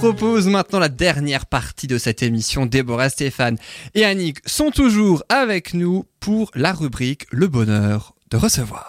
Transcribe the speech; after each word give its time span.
propose 0.00 0.48
maintenant 0.48 0.78
la 0.78 0.88
dernière 0.88 1.44
partie 1.44 1.86
de 1.86 1.98
cette 1.98 2.22
émission. 2.22 2.64
Déborah, 2.64 3.10
Stéphane 3.10 3.58
et 3.94 4.06
Annick 4.06 4.38
sont 4.46 4.70
toujours 4.70 5.22
avec 5.28 5.74
nous 5.74 6.06
pour 6.20 6.50
la 6.54 6.72
rubrique 6.72 7.26
Le 7.30 7.48
bonheur 7.48 8.14
de 8.30 8.38
recevoir. 8.38 8.88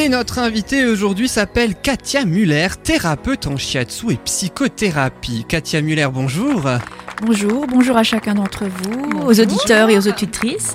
Et 0.00 0.08
notre 0.08 0.38
invitée 0.38 0.86
aujourd'hui 0.86 1.26
s'appelle 1.26 1.74
Katia 1.74 2.24
Muller, 2.24 2.68
thérapeute 2.84 3.48
en 3.48 3.56
shiatsu 3.56 4.12
et 4.12 4.16
psychothérapie. 4.16 5.44
Katia 5.48 5.82
Muller, 5.82 6.06
bonjour. 6.12 6.62
Bonjour, 7.20 7.66
bonjour 7.66 7.96
à 7.96 8.04
chacun 8.04 8.34
d'entre 8.34 8.66
vous, 8.66 9.26
aux 9.26 9.40
auditeurs 9.40 9.90
et 9.90 9.98
aux 9.98 10.06
auditrices. 10.06 10.74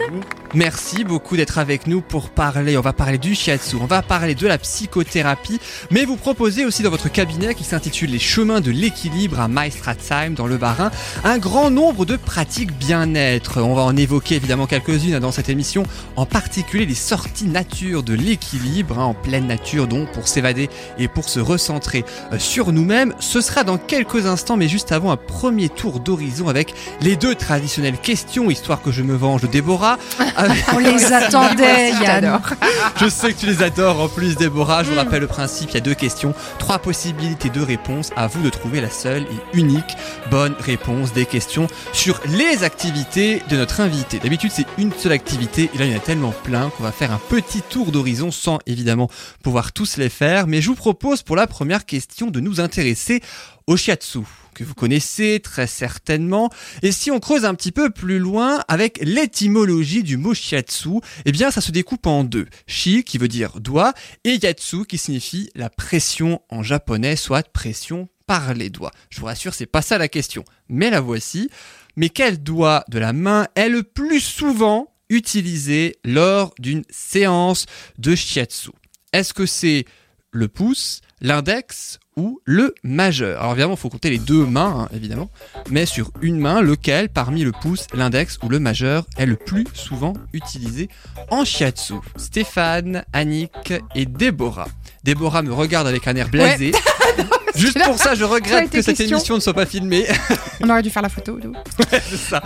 Merci 0.56 1.04
beaucoup 1.04 1.36
d'être 1.36 1.58
avec 1.58 1.88
nous 1.88 2.02
pour 2.02 2.30
parler. 2.30 2.78
On 2.78 2.82
va 2.82 2.94
parler 2.94 3.18
du 3.18 3.34
shiatsu, 3.34 3.78
on 3.78 3.88
va 3.88 4.04
parler 4.04 4.36
de 4.36 4.46
la 4.46 4.60
psychothérapie, 4.60 5.60
mais 5.90 6.06
vous 6.06 6.16
proposez 6.16 6.64
aussi 6.64 6.84
dans 6.84 6.92
votre 6.92 7.12
cabinet 7.12 7.56
qui 7.56 7.64
s'intitule 7.64 8.12
Les 8.12 8.20
chemins 8.20 8.62
de 8.62 8.70
l'équilibre 8.70 9.40
à 9.40 9.48
Maestratsheim 9.48 10.32
dans 10.32 10.46
le 10.46 10.58
Bas-Rhin 10.58 10.92
un 11.24 11.40
grand 11.40 11.72
nombre 11.72 12.06
de 12.06 12.18
pratiques 12.18 12.78
bien-être. 12.78 13.62
On 13.62 13.74
va 13.74 13.82
en 13.82 13.96
évoquer 13.96 14.36
évidemment 14.36 14.68
quelques-unes 14.68 15.18
dans 15.18 15.32
cette 15.32 15.50
émission, 15.50 15.86
en 16.18 16.28
particulier 16.28 16.86
les 16.86 16.94
sorties 16.94 17.48
nature 17.48 18.04
de 18.04 18.14
l'équilibre, 18.14 19.00
hein, 19.00 19.13
en 19.14 19.24
pleine 19.24 19.48
nature 19.48 19.88
donc 19.88 20.12
pour 20.12 20.28
s'évader 20.28 20.70
et 20.98 21.08
pour 21.08 21.30
se 21.30 21.40
recentrer 21.40 22.06
euh, 22.32 22.40
sur 22.40 22.72
nous-mêmes. 22.72 23.14
Ce 23.20 23.42
sera 23.42 23.64
dans 23.64 23.78
quelques 23.78 24.26
instants, 24.26 24.58
mais 24.58 24.68
juste 24.68 24.92
avant 24.92 25.12
un 25.12 25.18
premier 25.18 25.70
tour 25.70 26.00
d'horizon 26.00 26.48
avec 26.48 26.74
les 27.02 27.16
deux 27.16 27.36
traditionnelles 27.36 27.98
questions, 27.98 28.50
histoire 28.50 28.82
que 28.82 28.92
je 28.92 29.02
me 29.02 29.16
venge 29.16 29.42
de 29.42 29.48
Déborah. 29.48 29.98
On 30.74 30.80
les 30.80 31.12
attendait, 31.12 31.92
Yann. 31.92 32.42
Je 33.00 33.08
sais 33.08 33.34
que 33.34 33.40
tu 33.40 33.46
les 33.46 33.64
adores 33.64 34.02
en 34.02 34.08
plus, 34.08 34.36
Déborah. 34.36 34.84
Je 34.84 34.92
vous 34.92 34.96
rappelle 34.96 35.22
le 35.22 35.28
principe 35.28 35.72
il 35.72 35.76
y 35.76 35.78
a 35.78 35.82
deux 35.82 35.94
questions, 35.94 36.34
trois 36.60 36.80
possibilités 36.80 37.50
de 37.50 37.62
réponse. 37.62 38.12
À 38.16 38.28
vous 38.28 38.42
de 38.42 38.50
trouver 38.50 38.82
la 38.82 38.90
seule 38.90 39.24
et 39.24 39.58
unique 39.58 39.96
bonne 40.30 40.56
réponse 40.60 41.14
des 41.14 41.26
questions 41.26 41.68
sur 41.92 42.20
les 42.28 42.64
activités 42.64 43.42
de 43.50 43.58
notre 43.58 43.82
invité. 43.82 44.20
D'habitude, 44.20 44.52
c'est 44.54 44.66
une 44.78 44.92
seule 44.94 45.12
activité 45.12 45.70
et 45.74 45.78
là, 45.78 45.86
il 45.86 45.92
y 45.92 45.94
en 45.94 45.98
a 45.98 46.02
tellement 46.02 46.34
plein 46.44 46.70
qu'on 46.70 46.84
va 46.84 46.92
faire 46.92 47.12
un 47.12 47.20
petit 47.30 47.62
tour 47.62 47.92
d'horizon 47.92 48.32
sans 48.32 48.60
évidemment 48.66 49.03
pouvoir 49.44 49.74
tous 49.74 49.98
les 49.98 50.10
faire. 50.10 50.48
Mais 50.48 50.62
je 50.62 50.68
vous 50.68 50.76
propose 50.76 51.22
pour 51.22 51.36
la 51.36 51.48
première 51.48 51.86
question 51.86 52.32
de 52.32 52.40
nous 52.40 52.60
intéresser 52.60 53.22
au 53.68 53.78
shiatsu 53.78 54.20
que 54.54 54.64
vous 54.64 54.74
connaissez 54.74 55.40
très 55.44 55.68
certainement. 55.68 56.50
Et 56.82 56.92
si 56.92 57.12
on 57.12 57.20
creuse 57.20 57.46
un 57.46 57.56
petit 57.56 57.72
peu 57.72 57.90
plus 57.90 58.20
loin 58.20 58.62
avec 58.68 59.00
l'étymologie 59.02 60.04
du 60.04 60.18
mot 60.18 60.34
shiatsu, 60.34 61.00
eh 61.26 61.32
bien 61.32 61.52
ça 61.52 61.62
se 61.62 61.72
découpe 61.72 62.08
en 62.08 62.24
deux. 62.24 62.48
Shi 62.68 63.04
qui 63.04 63.18
veut 63.18 63.28
dire 63.28 63.60
doigt 63.60 63.94
et 64.24 64.36
yatsu 64.36 64.86
qui 64.86 64.98
signifie 64.98 65.50
la 65.56 65.70
pression 65.70 66.42
en 66.50 66.64
japonais, 66.64 67.16
soit 67.16 67.48
pression 67.52 68.08
par 68.26 68.54
les 68.54 68.70
doigts. 68.70 68.92
Je 69.10 69.20
vous 69.20 69.26
rassure, 69.26 69.54
c'est 69.54 69.66
pas 69.66 69.82
ça 69.82 69.98
la 69.98 70.08
question, 70.08 70.46
mais 70.70 70.90
la 70.90 71.02
voici. 71.02 71.50
Mais 71.96 72.10
quel 72.10 72.42
doigt 72.42 72.84
de 72.90 73.00
la 73.00 73.14
main 73.14 73.48
est 73.56 73.70
le 73.70 73.84
plus 73.84 74.22
souvent 74.22 74.88
utilisé 75.10 75.98
lors 76.04 76.56
d'une 76.58 76.84
séance 76.90 77.66
de 77.98 78.16
shiatsu? 78.16 78.72
Est-ce 79.14 79.34
que 79.34 79.46
c'est 79.46 79.86
le 80.32 80.48
pouce, 80.48 81.02
l'index 81.22 82.00
ou 82.16 82.42
le 82.46 82.74
majeur. 82.84 83.40
Alors 83.40 83.54
évidemment, 83.54 83.74
il 83.74 83.80
faut 83.80 83.90
compter 83.90 84.10
les 84.10 84.20
deux 84.20 84.46
mains, 84.46 84.82
hein, 84.82 84.90
évidemment, 84.96 85.30
mais 85.70 85.86
sur 85.86 86.12
une 86.22 86.40
main, 86.40 86.62
lequel 86.62 87.10
parmi 87.10 87.44
le 87.44 87.52
pouce, 87.52 87.88
l'index 87.94 88.38
ou 88.44 88.50
le 88.50 88.60
majeur 88.60 89.06
est 89.18 89.26
le 89.26 89.36
plus 89.36 89.66
souvent 89.74 90.14
utilisé 90.34 90.90
en 91.30 91.46
shiatsu? 91.46 91.96
Stéphane, 92.16 93.04
Annick 93.14 93.74
et 93.96 94.06
Déborah. 94.06 94.68
Déborah 95.04 95.42
me 95.42 95.54
regarde 95.54 95.88
avec 95.88 96.08
un 96.08 96.16
air 96.16 96.30
blasé. 96.30 96.72
Juste 97.56 97.84
pour 97.84 97.98
ça, 97.98 98.16
je 98.16 98.24
regrette 98.24 98.72
que 98.72 98.82
cette 98.82 99.00
émission 99.00 99.36
ne 99.36 99.40
soit 99.40 99.54
pas 99.54 99.66
filmée. 99.66 100.08
On 100.62 100.70
aurait 100.70 100.82
dû 100.82 100.90
faire 100.90 101.04
la 101.04 101.10
photo. 101.10 101.40
nous. 101.44 101.54
Ouais, 101.92 102.02
c'est 102.10 102.18
ça. 102.18 102.42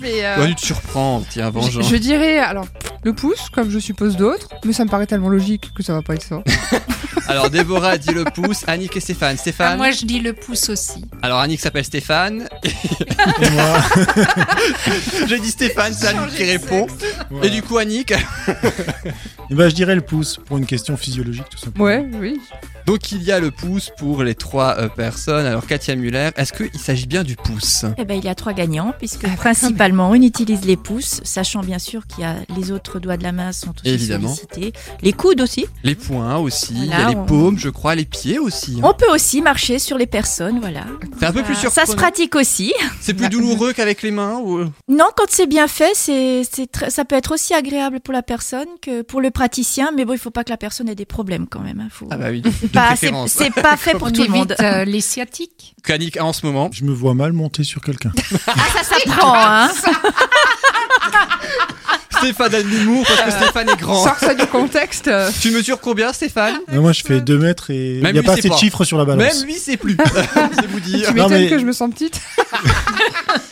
Mais, 0.00 0.24
euh, 0.24 0.46
tu 0.48 0.54
te 0.56 0.60
surprends, 0.60 1.22
tiens, 1.28 1.46
je, 1.46 1.52
vengeance. 1.52 1.88
je 1.88 1.96
dirais 1.96 2.38
alors 2.38 2.66
le 3.04 3.12
pouce, 3.12 3.48
comme 3.50 3.70
je 3.70 3.78
suppose 3.78 4.16
d'autres, 4.16 4.48
mais 4.64 4.72
ça 4.72 4.84
me 4.84 4.90
paraît 4.90 5.06
tellement 5.06 5.28
logique 5.28 5.70
que 5.74 5.82
ça 5.82 5.92
va 5.92 6.02
pas 6.02 6.14
être 6.14 6.22
ça. 6.24 6.42
Alors, 7.28 7.48
Déborah 7.48 7.96
dit 7.96 8.12
le 8.12 8.24
pouce, 8.24 8.64
Annick 8.66 8.96
et 8.96 8.99
Stéphane. 9.00 9.34
Ah, 9.36 9.40
Stéphane 9.40 9.76
moi, 9.76 9.90
je 9.90 10.04
dis 10.04 10.20
le 10.20 10.32
pouce 10.32 10.68
aussi. 10.68 11.04
Alors, 11.22 11.38
Annick 11.40 11.60
s'appelle 11.60 11.84
Stéphane. 11.84 12.48
Et 12.64 13.50
moi, 13.50 13.78
J'ai 15.28 15.38
dit 15.40 15.50
Stéphane, 15.50 15.92
c'est 15.92 16.08
Annick 16.08 16.34
qui 16.34 16.44
répond. 16.44 16.86
voilà. 17.30 17.46
Et 17.46 17.50
du 17.50 17.62
coup, 17.62 17.78
Annick 17.78 18.12
Eh 19.50 19.54
ben, 19.54 19.68
je 19.68 19.74
dirais 19.74 19.94
le 19.94 20.00
pouce 20.00 20.38
pour 20.46 20.58
une 20.58 20.66
question 20.66 20.96
physiologique 20.96 21.48
tout 21.50 21.58
simplement. 21.58 21.84
Ouais, 21.84 22.06
oui. 22.20 22.40
Donc, 22.86 23.12
il 23.12 23.22
y 23.22 23.32
a 23.32 23.40
le 23.40 23.50
pouce 23.50 23.90
pour 23.98 24.22
les 24.22 24.34
trois 24.34 24.76
euh, 24.78 24.88
personnes. 24.88 25.46
Alors, 25.46 25.66
Katia 25.66 25.94
Muller, 25.96 26.30
est-ce 26.36 26.52
qu'il 26.52 26.78
s'agit 26.80 27.06
bien 27.06 27.22
du 27.24 27.36
pouce? 27.36 27.84
Eh 27.98 28.04
ben, 28.04 28.14
il 28.18 28.24
y 28.24 28.28
a 28.28 28.34
trois 28.34 28.52
gagnants, 28.52 28.92
puisque 28.98 29.26
principalement 29.36 30.10
on 30.10 30.14
utilise 30.14 30.64
les 30.64 30.76
pouces, 30.76 31.20
sachant 31.24 31.60
bien 31.60 31.78
sûr 31.78 32.06
qu'il 32.06 32.24
y 32.24 32.26
a 32.26 32.36
les 32.56 32.70
autres 32.72 32.98
doigts 32.98 33.16
de 33.16 33.22
la 33.22 33.32
main 33.32 33.52
sont 33.52 33.70
aussi 33.70 33.88
Évidemment. 33.94 34.28
sollicités. 34.34 34.72
Les 35.02 35.12
coudes 35.12 35.40
aussi. 35.40 35.66
Les 35.84 35.94
poings 35.94 36.36
aussi, 36.38 36.72
il 36.74 36.86
y 36.86 36.92
a 36.92 37.08
les 37.10 37.16
on- 37.16 37.24
paumes, 37.26 37.58
je 37.58 37.68
crois, 37.68 37.94
les 37.94 38.04
pieds 38.04 38.38
aussi. 38.38 38.78
hein. 38.82 38.88
On 38.88 38.94
peut 38.94 39.10
aussi 39.12 39.42
marcher 39.42 39.78
sur 39.78 39.98
les 39.98 40.06
personnes, 40.06 40.60
voilà. 40.60 40.84
C'est 41.18 41.26
un 41.26 41.32
peu 41.32 41.42
plus 41.42 41.54
surprenant. 41.54 41.86
Ça 41.86 41.90
se 41.92 41.96
pratique 41.96 42.34
aussi. 42.34 42.72
C'est 43.00 43.14
plus 43.14 43.28
douloureux 43.28 43.72
qu'avec 43.72 44.02
les 44.02 44.10
mains 44.10 44.38
ou... 44.42 44.64
Non, 44.88 45.06
quand 45.16 45.26
c'est 45.28 45.46
bien 45.46 45.68
fait, 45.68 45.92
c'est, 45.94 46.42
c'est 46.50 46.70
très- 46.70 46.90
ça 46.90 47.04
peut 47.04 47.16
être 47.16 47.32
aussi 47.34 47.54
agréable 47.54 48.00
pour 48.00 48.12
la 48.12 48.22
personne 48.22 48.66
que 48.82 49.02
pour 49.02 49.20
le 49.20 49.30
praticien, 49.30 49.90
mais 49.96 50.04
bon, 50.04 50.12
il 50.14 50.18
faut 50.18 50.30
pas 50.30 50.44
que 50.44 50.50
la 50.50 50.56
personne 50.56 50.88
ait 50.88 50.94
des 50.94 51.04
problèmes 51.04 51.46
quand 51.46 51.60
même. 51.60 51.80
hein. 51.80 51.88
Faut... 51.90 52.06
Ah 52.10 52.16
bah 52.16 52.26
oui, 52.30 52.42
Pas- 52.72 52.94
c'est, 53.28 53.50
pas 53.52 53.76
fait 53.76 53.92
pour 53.98 54.12
tout 54.12 54.22
le 54.22 54.28
monde. 54.28 54.54
euh, 54.60 54.84
les 54.84 55.00
sciatiques. 55.00 55.74
Annick, 55.88 56.20
en 56.20 56.32
ce 56.32 56.44
moment, 56.46 56.70
Je 56.72 56.84
me 56.84 56.92
vois 56.92 57.14
mal 57.14 57.32
monter 57.32 57.64
sur 57.64 57.80
quelqu'un. 57.80 58.12
Ah, 58.46 58.52
ça 58.74 58.82
s'apprend, 58.84 59.34
hein. 59.36 59.68
Stéphane 62.18 62.54
a 62.54 62.62
de 62.62 62.68
l'humour 62.68 63.04
parce 63.06 63.22
que 63.22 63.30
Stéphane 63.30 63.68
est 63.70 63.76
grand. 63.80 64.04
Sors 64.04 64.18
ça 64.18 64.34
du 64.34 64.44
contexte. 64.46 65.08
euh, 65.08 65.30
Tu 65.40 65.50
mesures 65.50 65.80
combien, 65.80 66.12
Stéphane 66.12 66.58
Non, 66.70 66.82
moi, 66.82 66.92
je 66.92 67.02
fais 67.02 67.20
2 67.20 67.38
mètres 67.38 67.70
et 67.70 67.98
il 67.98 68.12
n'y 68.12 68.18
a 68.18 68.22
pas 68.22 68.32
assez 68.34 68.48
de 68.48 68.54
chiffres 68.54 68.84
sur 68.84 68.98
la 68.98 69.04
balance. 69.06 69.22
Même 69.38 69.44
lui, 69.46 69.54
c'est 69.54 69.76
plus. 69.78 69.96
c'est 70.54 70.66
vous 70.66 70.80
dire. 70.80 71.08
Tu 71.08 71.14
m'étonnes 71.14 71.32
mais- 71.32 71.48
que 71.48 71.58
je 71.58 71.64
me 71.64 71.72
sens 71.72 71.90
petite. 71.90 72.20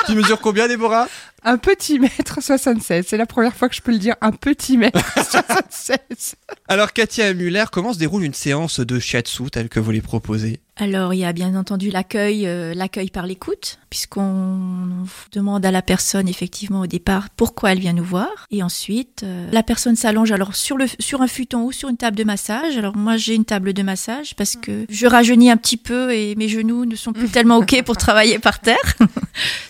Tu 0.06 0.14
mesures 0.14 0.40
combien, 0.40 0.68
Déborah? 0.68 1.06
Un 1.44 1.56
petit 1.56 1.98
mètre 1.98 2.42
76. 2.42 3.06
C'est 3.08 3.16
la 3.16 3.26
première 3.26 3.54
fois 3.54 3.68
que 3.68 3.74
je 3.74 3.80
peux 3.80 3.92
le 3.92 3.98
dire. 3.98 4.16
Un 4.20 4.32
petit 4.32 4.76
mètre 4.76 5.00
76. 5.14 6.34
Alors, 6.68 6.92
Katia 6.92 7.32
Muller, 7.32 7.64
comment 7.70 7.92
se 7.92 7.98
déroule 7.98 8.24
une 8.24 8.34
séance 8.34 8.80
de 8.80 8.98
shiatsu 8.98 9.50
telle 9.50 9.68
que 9.68 9.80
vous 9.80 9.92
les 9.92 10.00
proposez? 10.00 10.60
Alors, 10.80 11.12
il 11.12 11.18
y 11.18 11.24
a 11.24 11.32
bien 11.32 11.56
entendu 11.56 11.90
l'accueil, 11.90 12.46
euh, 12.46 12.72
l'accueil 12.72 13.10
par 13.10 13.26
l'écoute, 13.26 13.80
puisqu'on 13.90 14.88
demande 15.32 15.66
à 15.66 15.72
la 15.72 15.82
personne 15.82 16.28
effectivement 16.28 16.82
au 16.82 16.86
départ 16.86 17.30
pourquoi 17.30 17.72
elle 17.72 17.80
vient 17.80 17.92
nous 17.92 18.04
voir, 18.04 18.46
et 18.52 18.62
ensuite 18.62 19.24
euh, 19.24 19.48
la 19.50 19.64
personne 19.64 19.96
s'allonge 19.96 20.30
alors 20.30 20.54
sur 20.54 20.76
le 20.76 20.86
sur 21.00 21.20
un 21.20 21.26
futon 21.26 21.64
ou 21.64 21.72
sur 21.72 21.88
une 21.88 21.96
table 21.96 22.16
de 22.16 22.22
massage. 22.22 22.76
Alors 22.76 22.96
moi 22.96 23.16
j'ai 23.16 23.34
une 23.34 23.44
table 23.44 23.72
de 23.72 23.82
massage 23.82 24.36
parce 24.36 24.54
que 24.54 24.86
je 24.88 25.06
rajeunis 25.06 25.50
un 25.50 25.56
petit 25.56 25.76
peu 25.76 26.14
et 26.14 26.36
mes 26.36 26.48
genoux 26.48 26.84
ne 26.84 26.94
sont 26.94 27.12
plus 27.12 27.28
tellement 27.32 27.56
ok 27.56 27.82
pour 27.84 27.96
travailler 27.96 28.38
par 28.38 28.60
terre, 28.60 28.94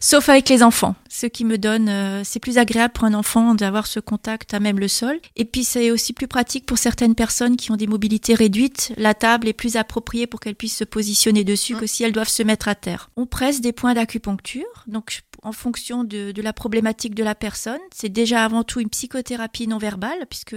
sauf 0.01 0.29
avec 0.29 0.49
les 0.49 0.63
enfants. 0.63 0.95
Ce 1.09 1.27
qui 1.27 1.45
me 1.45 1.59
donne, 1.59 1.89
euh, 1.89 2.23
c'est 2.25 2.39
plus 2.39 2.59
agréable 2.59 2.93
pour 2.93 3.05
un 3.05 3.15
enfant 3.15 3.55
d'avoir 3.55 3.87
ce 3.87 4.01
contact 4.01 4.55
à 4.55 4.61
même 4.61 4.79
le 4.79 4.89
sol. 4.89 5.19
Et 5.37 5.45
puis 5.45 5.65
c'est 5.65 5.91
aussi 5.91 6.13
plus 6.13 6.29
pratique 6.29 6.67
pour 6.67 6.79
certaines 6.79 7.15
personnes 7.15 7.57
qui 7.57 7.71
ont 7.73 7.77
des 7.77 7.87
mobilités 7.87 8.35
réduites. 8.35 8.93
La 8.97 9.15
table 9.15 9.49
est 9.49 9.53
plus 9.53 9.77
appropriée 9.77 10.27
pour 10.27 10.41
qu'elles 10.41 10.55
puissent 10.55 10.77
se 10.77 10.85
positionner 10.85 11.45
dessus 11.45 11.75
que 11.77 11.87
si 11.87 12.05
elles 12.05 12.13
doivent 12.13 12.29
se 12.29 12.43
mettre 12.43 12.69
à 12.69 12.75
terre. 12.75 13.11
On 13.17 13.27
presse 13.27 13.61
des 13.61 13.73
points 13.73 13.95
d'acupuncture, 13.95 14.85
donc 14.87 15.23
en 15.43 15.53
fonction 15.53 16.05
de, 16.05 16.33
de 16.33 16.43
la 16.43 16.53
problématique 16.53 17.15
de 17.15 17.25
la 17.25 17.35
personne. 17.35 17.79
C'est 17.95 18.09
déjà 18.09 18.45
avant 18.45 18.65
tout 18.65 18.81
une 18.81 18.89
psychothérapie 18.89 19.69
non 19.69 19.79
verbale, 19.79 20.27
puisque 20.29 20.57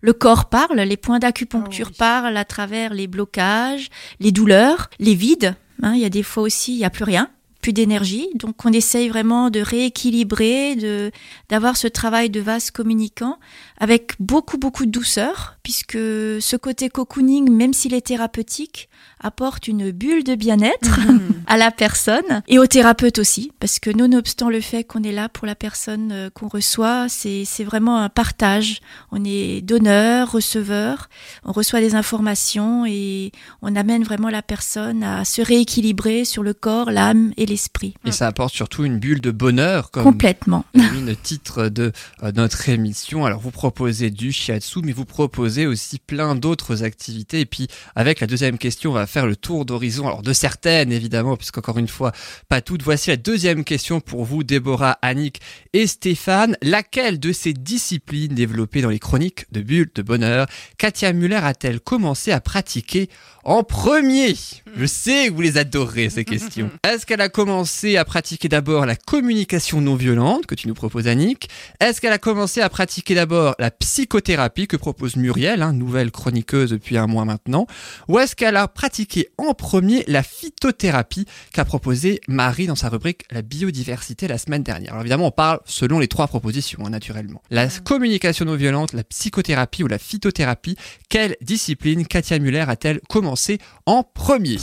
le 0.00 0.12
corps 0.12 0.48
parle, 0.48 0.80
les 0.80 0.96
points 0.96 1.18
d'acupuncture 1.18 1.86
Ah 1.88 1.92
oui. 1.92 1.96
parlent 1.98 2.36
à 2.36 2.44
travers 2.44 2.92
les 2.92 3.06
blocages, 3.06 3.88
les 4.20 4.32
douleurs, 4.32 4.90
les 4.98 5.14
vides. 5.14 5.54
Hein, 5.82 5.94
il 5.94 6.00
y 6.00 6.04
a 6.04 6.10
des 6.10 6.22
fois 6.22 6.42
aussi, 6.42 6.74
il 6.74 6.78
n'y 6.78 6.84
a 6.84 6.90
plus 6.90 7.04
rien 7.04 7.30
plus 7.66 7.72
d'énergie. 7.72 8.28
Donc 8.36 8.64
on 8.64 8.72
essaye 8.72 9.08
vraiment 9.08 9.50
de 9.50 9.58
rééquilibrer, 9.58 10.76
de 10.76 11.10
d'avoir 11.48 11.76
ce 11.76 11.88
travail 11.88 12.30
de 12.30 12.38
vase 12.38 12.70
communicant 12.70 13.40
avec 13.78 14.12
beaucoup 14.20 14.56
beaucoup 14.56 14.86
de 14.86 14.92
douceur, 14.92 15.56
puisque 15.64 15.98
ce 15.98 16.56
côté 16.56 16.88
cocooning, 16.88 17.50
même 17.50 17.72
s'il 17.72 17.92
est 17.92 18.06
thérapeutique, 18.06 18.88
apporte 19.20 19.66
une 19.66 19.90
bulle 19.90 20.22
de 20.22 20.36
bien-être 20.36 21.00
à 21.48 21.56
la 21.56 21.72
personne 21.72 22.42
et 22.46 22.60
au 22.60 22.66
thérapeute 22.66 23.18
aussi, 23.18 23.50
parce 23.58 23.80
que 23.80 23.90
nonobstant 23.90 24.48
le 24.48 24.60
fait 24.60 24.84
qu'on 24.84 25.02
est 25.02 25.10
là 25.10 25.28
pour 25.28 25.44
la 25.44 25.56
personne 25.56 26.12
euh, 26.12 26.30
qu'on 26.30 26.46
reçoit, 26.46 27.08
c'est 27.08 27.44
c'est 27.44 27.64
vraiment 27.64 27.98
un 27.98 28.08
partage. 28.08 28.80
On 29.10 29.24
est 29.24 29.60
donneur, 29.60 30.30
receveur, 30.30 31.08
on 31.44 31.50
reçoit 31.50 31.80
des 31.80 31.96
informations 31.96 32.86
et 32.86 33.32
on 33.60 33.74
amène 33.74 34.04
vraiment 34.04 34.30
la 34.30 34.42
personne 34.42 35.02
à 35.02 35.24
se 35.24 35.42
rééquilibrer 35.42 36.24
sur 36.24 36.44
le 36.44 36.54
corps, 36.54 36.92
l'âme 36.92 37.32
et 37.36 37.46
l'esprit. 37.56 37.94
Et 38.04 38.12
ça 38.12 38.26
apporte 38.26 38.54
surtout 38.54 38.84
une 38.84 38.98
bulle 38.98 39.22
de 39.22 39.30
bonheur, 39.30 39.90
comme 39.90 40.04
Complètement. 40.04 40.66
le 40.74 41.16
titre 41.16 41.68
de 41.68 41.90
euh, 42.22 42.32
notre 42.32 42.68
émission. 42.68 43.24
Alors 43.24 43.40
vous 43.40 43.50
proposez 43.50 44.10
du 44.10 44.30
shiatsu, 44.30 44.80
mais 44.84 44.92
vous 44.92 45.06
proposez 45.06 45.66
aussi 45.66 45.98
plein 45.98 46.34
d'autres 46.34 46.82
activités. 46.82 47.40
Et 47.40 47.46
puis 47.46 47.66
avec 47.94 48.20
la 48.20 48.26
deuxième 48.26 48.58
question, 48.58 48.90
on 48.90 48.94
va 48.94 49.06
faire 49.06 49.26
le 49.26 49.36
tour 49.36 49.64
d'horizon. 49.64 50.06
Alors 50.06 50.22
de 50.22 50.34
certaines 50.34 50.92
évidemment, 50.92 51.38
puisqu'encore 51.38 51.78
une 51.78 51.88
fois, 51.88 52.12
pas 52.50 52.60
toutes. 52.60 52.82
Voici 52.82 53.08
la 53.08 53.16
deuxième 53.16 53.64
question 53.64 54.00
pour 54.00 54.24
vous, 54.26 54.44
Déborah, 54.44 54.98
Annick 55.00 55.40
et 55.72 55.86
Stéphane. 55.86 56.58
Laquelle 56.60 57.18
de 57.18 57.32
ces 57.32 57.54
disciplines 57.54 58.34
développées 58.34 58.82
dans 58.82 58.90
les 58.90 58.98
chroniques 58.98 59.46
de 59.50 59.62
bulles 59.62 59.90
de 59.94 60.02
bonheur, 60.02 60.46
Katia 60.76 61.14
Muller 61.14 61.40
a-t-elle 61.42 61.80
commencé 61.80 62.32
à 62.32 62.40
pratiquer 62.40 63.08
en 63.44 63.62
premier? 63.62 64.34
Je 64.76 64.86
sais 64.86 65.28
que 65.28 65.32
vous 65.32 65.40
les 65.40 65.56
adorez 65.56 66.10
ces 66.10 66.24
questions. 66.24 66.70
Est-ce 66.84 67.06
qu'elle 67.06 67.20
a 67.20 67.28
commencé 67.28 67.45
à 67.48 68.04
pratiquer 68.04 68.48
d'abord 68.48 68.86
la 68.86 68.96
communication 68.96 69.80
non 69.80 69.94
violente 69.94 70.46
que 70.46 70.56
tu 70.56 70.66
nous 70.66 70.74
proposes 70.74 71.06
Annick 71.06 71.48
Est-ce 71.78 72.00
qu'elle 72.00 72.12
a 72.12 72.18
commencé 72.18 72.60
à 72.60 72.68
pratiquer 72.68 73.14
d'abord 73.14 73.54
la 73.60 73.70
psychothérapie 73.70 74.66
que 74.66 74.76
propose 74.76 75.14
Muriel, 75.14 75.62
hein, 75.62 75.72
nouvelle 75.72 76.10
chroniqueuse 76.10 76.70
depuis 76.70 76.98
un 76.98 77.06
mois 77.06 77.24
maintenant 77.24 77.68
Ou 78.08 78.18
est-ce 78.18 78.34
qu'elle 78.34 78.56
a 78.56 78.66
pratiqué 78.66 79.28
en 79.38 79.54
premier 79.54 80.02
la 80.08 80.24
phytothérapie 80.24 81.26
qu'a 81.52 81.64
proposé 81.64 82.20
Marie 82.26 82.66
dans 82.66 82.74
sa 82.74 82.88
rubrique 82.88 83.22
La 83.30 83.42
biodiversité 83.42 84.26
la 84.26 84.38
semaine 84.38 84.64
dernière? 84.64 84.92
Alors 84.92 85.02
évidemment 85.02 85.28
on 85.28 85.30
parle 85.30 85.60
selon 85.66 86.00
les 86.00 86.08
trois 86.08 86.26
propositions 86.26 86.80
hein, 86.84 86.90
naturellement. 86.90 87.42
La 87.50 87.68
communication 87.68 88.44
non 88.44 88.56
violente, 88.56 88.92
la 88.92 89.04
psychothérapie 89.04 89.84
ou 89.84 89.88
la 89.88 89.98
phytothérapie, 89.98 90.76
quelle 91.08 91.36
discipline 91.42 92.06
Katia 92.06 92.40
Muller 92.40 92.64
a-t-elle 92.66 93.00
commencé 93.08 93.58
en 93.86 94.02
premier? 94.02 94.56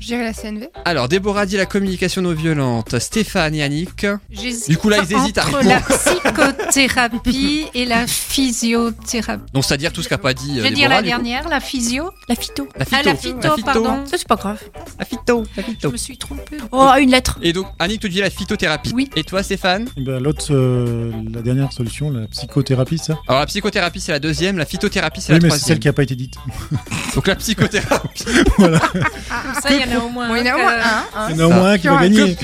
Dirais 0.00 0.24
la 0.24 0.32
CNV. 0.32 0.68
Alors 0.84 1.08
Déborah 1.08 1.46
dit 1.46 1.56
la 1.56 1.66
communication 1.66 2.05
non 2.16 2.32
violente, 2.32 2.98
Stéphane 2.98 3.54
et 3.54 3.62
Annick. 3.62 4.06
J'hésite 4.30 4.68
Du 4.68 4.76
coup, 4.78 4.88
là, 4.88 4.98
ils 4.98 5.12
hésitent 5.16 5.38
à 5.38 5.46
entre 5.46 5.58
répondre. 5.58 5.74
la 5.88 5.96
psychothérapie 5.96 7.66
et 7.74 7.84
la 7.84 8.06
physiothérapie. 8.06 9.42
Donc 9.52 9.64
c'est-à-dire 9.64 9.92
tout 9.92 10.02
ce 10.02 10.08
qu'a 10.08 10.18
pas 10.18 10.34
dit 10.34 10.54
Je 10.54 10.60
euh, 10.60 10.62
vais 10.64 10.70
dire 10.70 10.88
Déborah, 10.88 10.94
la 10.96 11.02
du 11.02 11.08
coup. 11.10 11.16
dernière, 11.22 11.48
la 11.48 11.60
physio. 11.60 12.10
La 12.28 12.34
phyto. 12.34 12.68
La 12.76 12.84
phyto. 12.84 12.96
Ah, 12.98 13.02
la 13.04 13.14
phyto, 13.14 13.62
pardon. 13.64 14.04
Ça, 14.06 14.16
c'est 14.18 14.28
pas 14.28 14.36
grave. 14.36 14.58
La 14.98 15.04
phyto. 15.04 15.44
La 15.56 15.62
Je 15.62 15.68
phyto. 15.70 15.90
me 15.92 15.96
suis 15.96 16.18
trompée. 16.18 16.56
Oh, 16.72 16.90
une 16.98 17.10
lettre. 17.10 17.38
Et 17.42 17.52
donc 17.52 17.66
Annick 17.78 18.00
te 18.02 18.06
dit 18.06 18.20
la 18.20 18.30
phytothérapie. 18.30 18.92
Oui. 18.94 19.10
Et 19.16 19.24
toi 19.24 19.42
Stéphane? 19.42 19.86
Eh 19.96 20.00
ben, 20.02 20.22
L'autre, 20.22 20.46
euh, 20.50 21.12
la 21.32 21.42
dernière 21.42 21.72
solution, 21.72 22.10
la 22.10 22.26
psychothérapie, 22.28 22.98
ça 22.98 23.18
Alors 23.28 23.40
la 23.40 23.46
psychothérapie 23.46 24.00
c'est 24.00 24.12
la 24.12 24.18
deuxième, 24.18 24.58
la 24.58 24.66
phytothérapie 24.66 25.20
c'est 25.20 25.32
Oui, 25.32 25.38
la 25.40 25.42
mais 25.44 25.50
c'est 25.50 25.56
troisième. 25.58 25.68
celle 25.76 25.78
qui 25.80 25.88
n'a 25.88 25.92
pas 25.92 26.02
été 26.02 26.14
dite. 26.16 26.34
Donc 27.14 27.26
la 27.26 27.36
psychothérapie. 27.36 28.24
Comme 28.56 28.78
ça, 29.62 29.70
il 29.70 29.80
y 29.80 29.84
en 29.94 30.00
a 30.00 30.04
au 30.04 30.08
moins 30.08 30.28
Bon, 30.28 30.34
il 30.36 30.46
y 30.46 30.50
en 30.50 30.54
a 30.54 30.58
un 30.58 30.58
au 30.58 30.62
moins 30.62 30.76
que- 30.76 30.82
un. 30.82 30.88
hein. 30.88 31.28
Il 31.30 31.36
y 31.36 31.42
en 31.42 31.44
a 31.44 31.46
au 31.46 31.52
moins 31.52 31.70
un 31.72 31.78
qui 31.78 31.86
va 31.88 31.95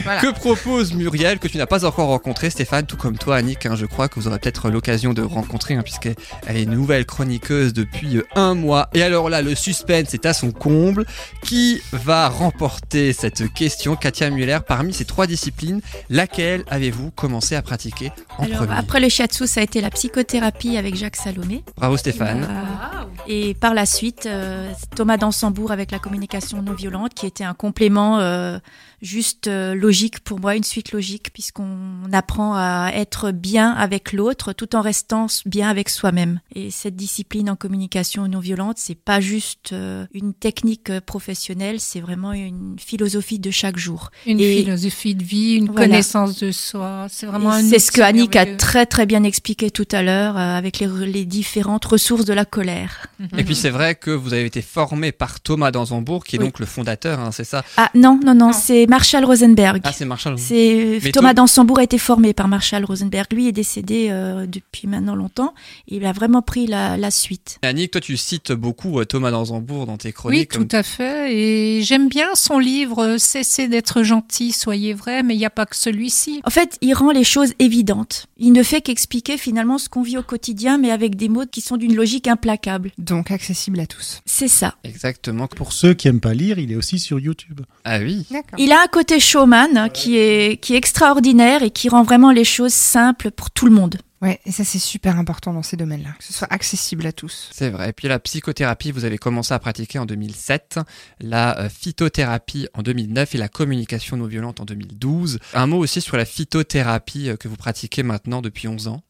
Voilà. 0.03 0.21
Que 0.21 0.33
propose 0.33 0.95
Muriel 0.95 1.39
que 1.39 1.49
tu 1.49 1.59
n'as 1.59 1.67
pas 1.67 1.85
encore 1.85 2.09
rencontré 2.09 2.51
Stéphane, 2.51 2.87
tout 2.87 2.97
comme 2.97 3.19
toi 3.19 3.37
Annick, 3.37 3.67
hein, 3.67 3.77
je 3.77 3.87
crois 3.87 4.09
que 4.09 4.17
vous 4.17 4.29
aurez 4.29 4.39
peut-être 4.39 4.71
l'occasion 4.71 5.13
de 5.13 5.23
rencontrer 5.23 5.75
hein, 5.75 5.83
puisqu'elle 5.83 6.15
elle 6.47 6.57
est 6.57 6.63
une 6.65 6.73
nouvelle 6.73 7.07
chroniqueuse 7.07 7.73
depuis 7.73 8.19
euh, 8.19 8.27
un 8.35 8.55
mois. 8.55 8.89
Et 8.95 9.03
alors 9.03 9.29
là, 9.31 9.43
le 9.43 9.55
suspense 9.55 10.15
est 10.15 10.27
à 10.27 10.33
son 10.33 10.51
comble. 10.53 11.05
Qui 11.43 11.83
va 11.93 12.29
remporter 12.29 13.13
cette 13.13 13.53
question 13.53 13.97
Katia 13.97 14.31
Muller, 14.31 14.59
parmi 14.67 14.93
ces 14.93 15.05
trois 15.05 15.27
disciplines, 15.27 15.81
laquelle 16.09 16.65
avez-vous 16.71 17.11
commencé 17.11 17.55
à 17.57 17.63
pratiquer 17.63 18.13
en 18.39 18.45
Alors, 18.45 18.59
premier 18.59 18.75
après 18.77 19.01
le 19.01 19.09
shiatsu, 19.09 19.47
ça 19.47 19.61
a 19.61 19.63
été 19.63 19.81
la 19.81 19.91
psychothérapie 19.91 20.77
avec 20.77 20.95
Jacques 20.95 21.17
Salomé. 21.17 21.65
Bravo 21.77 21.97
Stéphane. 21.97 22.45
Euh, 22.49 23.05
et 23.27 23.55
par 23.55 23.75
la 23.75 23.87
suite, 23.87 24.27
euh, 24.27 24.71
Thomas 24.97 25.17
Dansembourg 25.17 25.73
avec 25.73 25.91
la 25.91 25.99
communication 25.99 26.63
non 26.63 26.73
violente, 26.73 27.15
qui 27.15 27.27
était 27.27 27.45
un 27.45 27.55
complément 27.55 28.19
euh, 28.19 28.59
juste 29.03 29.49
euh, 29.49 29.75
logique 29.75 30.21
pour 30.21 30.41
moi, 30.41 30.55
une 30.57 30.63
suite 30.65 30.93
logique, 30.93 31.33
puisqu'on 31.33 31.67
apprend 32.13 32.55
à 32.55 32.91
être 32.95 33.33
bien 33.33 33.73
avec 33.73 34.13
l'autre 34.13 34.53
tout 34.53 34.75
en 34.77 34.81
restant 34.81 35.27
bien 35.45 35.69
avec 35.69 35.89
soi-même. 35.89 36.41
Et 36.55 36.71
cette 36.71 36.97
discipline 36.97 37.51
en 37.51 37.57
communication 37.57 38.27
non 38.29 38.39
violente, 38.39 38.77
c'est 38.79 38.95
pas 38.95 39.21
juste 39.21 39.73
euh, 39.73 40.07
une 40.15 40.33
technique 40.33 40.89
euh, 40.91 41.01
professionnelle, 41.01 41.81
c'est 41.81 42.01
vraiment 42.01 42.33
une 42.33 42.77
philosophie 42.79 43.39
de 43.41 43.51
chaque 43.51 43.77
jour. 43.77 44.11
Une 44.27 44.39
Et- 44.41 44.63
philosophie 44.63 45.15
de 45.17 45.25
vie, 45.25 45.55
une 45.55 45.67
Voilà. 45.67 45.83
connaissance 45.89 46.39
de 46.39 46.53
soi. 46.53 47.07
C'est 47.11 47.27
vraiment 47.27 47.53
C'est 47.61 47.79
ce 47.81 47.91
que 47.91 48.01
Annick 48.01 48.37
a 48.37 48.47
très 48.57 48.87
très 48.87 49.05
bien 49.07 49.25
expliqué 49.25 49.71
tout 49.71 49.89
à 49.91 50.03
l'heure 50.03 50.37
avec 50.37 50.79
les, 50.79 50.87
les 51.07 51.25
différentes 51.25 51.85
ressources 51.85 52.25
de 52.25 52.33
la 52.33 52.45
colère. 52.45 53.07
Et 53.37 53.43
puis 53.43 53.57
c'est 53.57 53.71
vrai 53.71 53.97
que 53.97 54.11
vous 54.11 54.33
avez 54.33 54.45
été 54.47 54.63
formé 54.63 55.11
par 55.11 55.41
Thomas 55.41 55.71
Dansembourg, 55.73 56.23
qui 56.25 56.37
est 56.37 56.39
Oui. 56.39 56.45
donc 56.47 56.61
le 56.61 56.67
fondateur, 56.67 57.19
hein, 57.19 57.33
c'est 57.33 57.45
ça? 57.45 57.65
Ah 57.77 57.91
non, 57.95 58.21
non, 58.25 58.35
non, 58.35 58.47
Non. 58.47 58.53
c'est 58.53 58.87
Marshall 58.93 59.25
Rosenberg. 59.25 59.81
Ah 59.85 59.93
c'est 59.93 60.05
Marshall. 60.05 60.39
C'est 60.39 61.01
Mais 61.03 61.13
Thomas 61.13 61.31
toi- 61.31 61.35
Dansembourg 61.45 61.79
a 61.79 61.83
été 61.83 61.97
formé 61.97 62.35
par 62.35 62.47
Marshall 62.47 62.85
Rosenberg. 62.85 63.27
Lui 63.33 63.49
est 63.49 63.53
décédé 63.53 64.09
euh, 64.11 64.45
depuis 64.47 64.87
maintenant 64.87 65.15
longtemps. 65.15 65.55
Il 65.89 66.05
a 66.05 66.13
vraiment 66.13 66.43
pris 66.43 66.67
la, 66.67 66.99
la 66.99 67.11
suite. 67.11 67.59
Annick, 67.63 67.91
toi 67.93 68.03
tu 68.03 68.19
cites 68.19 68.53
beaucoup 68.53 69.01
euh, 69.01 69.07
Thomas 69.07 69.31
Dansembourg 69.31 69.87
dans 69.87 69.97
tes 69.97 70.09
Oui, 70.09 70.13
chroniques. 70.13 70.51
tout 70.51 70.69
à 70.73 70.83
fait. 70.83 71.35
Et 71.35 71.83
j'aime 71.83 72.11
bien 72.11 72.35
son 72.35 72.59
livre 72.59 72.99
euh, 73.03 73.17
Cessez 73.19 73.67
d'être 73.67 74.03
gentil, 74.03 74.53
soyez 74.53 74.93
vrai, 74.93 75.23
mais 75.23 75.35
il 75.35 75.39
n'y 75.39 75.47
a 75.47 75.51
pas 75.51 75.65
que 75.65 75.75
celui-ci. 75.75 76.43
En 76.45 76.51
fait, 76.51 76.77
il 76.83 76.93
rend 76.93 77.13
les 77.13 77.25
choses 77.25 77.55
évidentes. 77.61 78.27
Il 78.37 78.53
ne 78.53 78.63
fait 78.63 78.83
qu'expliquer 78.83 79.39
finalement 79.39 79.79
ce 79.79 79.89
qu'on 79.89 80.03
vit 80.03 80.19
au 80.19 80.23
quotidien, 80.23 80.77
mais 80.77 80.91
avec 80.91 81.17
des 81.17 81.31
mots 81.31 81.47
qui 81.51 81.63
sont 81.63 81.79
d'une 81.79 81.95
logique 81.97 82.29
implacable. 82.29 82.91
Donc 82.99 83.31
accessible 83.31 83.81
à 83.81 83.87
tous. 83.87 84.21
C'est 84.27 84.49
ça. 84.49 84.75
Exactement. 84.85 85.47
Pour 85.47 85.73
ceux 85.73 85.95
qui 85.95 86.09
aiment 86.09 86.21
pas 86.21 86.35
lire, 86.35 86.59
il 86.59 86.71
est 86.71 86.77
aussi 86.77 86.99
sur 86.99 87.19
YouTube. 87.19 87.63
Ah 87.85 87.99
oui. 88.01 88.27
D'accord. 88.31 88.59
Il 88.59 88.71
a 88.71 88.82
un 88.83 88.89
côté 88.89 89.21
showman 89.21 89.77
hein, 89.77 89.89
qui 89.89 90.17
est, 90.17 90.61
qui 90.61 90.75
est 90.75 90.77
extraordinaire 90.77 91.63
et 91.63 91.71
qui 91.71 91.89
rend 91.89 92.03
vraiment 92.03 92.33
les 92.33 92.45
choses 92.45 92.73
simples 92.73 93.31
pour 93.31 93.51
tout 93.51 93.67
le 93.67 93.73
monde. 93.73 93.97
Ouais, 94.23 94.41
et 94.47 94.53
ça 94.53 94.63
c'est 94.63 94.79
super 94.79 95.19
important 95.19 95.53
dans 95.53 95.65
ces 95.65 95.77
domaines-là, 95.77 96.11
que 96.17 96.23
ce 96.23 96.33
soit 96.33 96.47
accessible 96.53 97.05
à 97.07 97.13
tous. 97.13 97.51
C'est 97.53 97.71
vrai. 97.71 97.91
Et 97.91 97.93
puis 97.93 98.07
la 98.07 98.21
psychothérapie, 98.21 98.93
vous 98.93 99.05
avez 99.05 99.19
commencé 99.19 99.53
à 99.53 99.59
pratiquer 99.59 99.99
en 99.99 100.07
2007, 100.07 100.79
la 101.21 101.59
euh, 101.59 101.69
phytothérapie 101.69 102.69
en 102.75 102.83
2009 102.83 103.35
et 103.35 103.39
la 103.39 103.49
communication 103.49 104.17
non 104.17 104.27
violente 104.27 104.61
en 104.61 104.65
2012. 104.65 105.41
Un 105.55 105.67
mot 105.67 105.79
aussi 105.79 106.01
sur 106.01 106.17
la 106.17 106.25
phytothérapie 106.25 107.31
euh, 107.31 107.37
que 107.37 107.49
vous 107.49 107.57
pratiquez 107.57 108.05
maintenant 108.05 108.43
depuis 108.43 108.69
11 108.69 108.87
ans. 108.87 109.03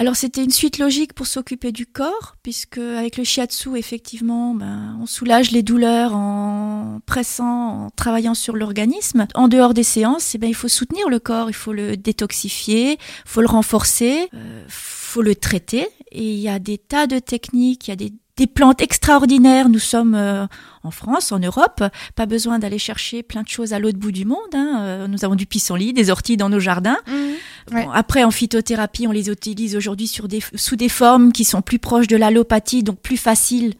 Alors 0.00 0.16
c'était 0.16 0.42
une 0.42 0.50
suite 0.50 0.78
logique 0.78 1.12
pour 1.12 1.26
s'occuper 1.26 1.72
du 1.72 1.84
corps, 1.84 2.36
puisque 2.42 2.78
avec 2.78 3.18
le 3.18 3.24
shiatsu, 3.24 3.76
effectivement, 3.76 4.54
ben, 4.54 4.96
on 4.98 5.04
soulage 5.04 5.50
les 5.50 5.62
douleurs 5.62 6.14
en 6.14 7.00
pressant, 7.04 7.84
en 7.84 7.90
travaillant 7.90 8.32
sur 8.32 8.56
l'organisme. 8.56 9.26
En 9.34 9.46
dehors 9.46 9.74
des 9.74 9.82
séances, 9.82 10.34
eh 10.34 10.38
ben, 10.38 10.48
il 10.48 10.54
faut 10.54 10.68
soutenir 10.68 11.10
le 11.10 11.18
corps, 11.18 11.50
il 11.50 11.54
faut 11.54 11.74
le 11.74 11.98
détoxifier, 11.98 12.92
il 12.92 12.98
faut 13.26 13.42
le 13.42 13.46
renforcer, 13.46 14.30
euh, 14.32 14.64
faut 14.68 15.20
le 15.20 15.34
traiter. 15.34 15.86
Et 16.12 16.32
il 16.32 16.40
y 16.40 16.48
a 16.48 16.58
des 16.58 16.78
tas 16.78 17.06
de 17.06 17.18
techniques, 17.18 17.88
il 17.88 17.90
y 17.90 17.92
a 17.92 17.96
des, 17.96 18.14
des 18.40 18.46
plantes 18.46 18.80
extraordinaires. 18.80 19.68
Nous 19.68 19.78
sommes 19.78 20.14
euh, 20.14 20.46
en 20.82 20.90
France, 20.90 21.30
en 21.30 21.38
Europe, 21.38 21.84
pas 22.16 22.24
besoin 22.24 22.58
d'aller 22.58 22.78
chercher 22.78 23.22
plein 23.22 23.42
de 23.42 23.48
choses 23.48 23.74
à 23.74 23.78
l'autre 23.78 23.98
bout 23.98 24.12
du 24.12 24.24
monde. 24.24 24.38
hein. 24.54 24.78
Euh, 24.80 25.06
Nous 25.08 25.26
avons 25.26 25.34
du 25.34 25.44
pissenlit, 25.44 25.92
des 25.92 26.08
orties 26.08 26.38
dans 26.38 26.48
nos 26.48 26.58
jardins. 26.58 26.96
Ouais. 27.06 27.84
Bon, 27.84 27.90
après, 27.90 28.24
en 28.24 28.30
phytothérapie, 28.30 29.06
on 29.06 29.12
les 29.12 29.28
utilise 29.28 29.76
aujourd'hui 29.76 30.06
sur 30.06 30.26
des, 30.26 30.40
sous 30.54 30.76
des 30.76 30.88
formes 30.88 31.32
qui 31.32 31.44
sont 31.44 31.60
plus 31.60 31.78
proches 31.78 32.06
de 32.06 32.16
l'allopathie, 32.16 32.82
donc 32.82 32.98
plus 33.00 33.18
faciles 33.18 33.74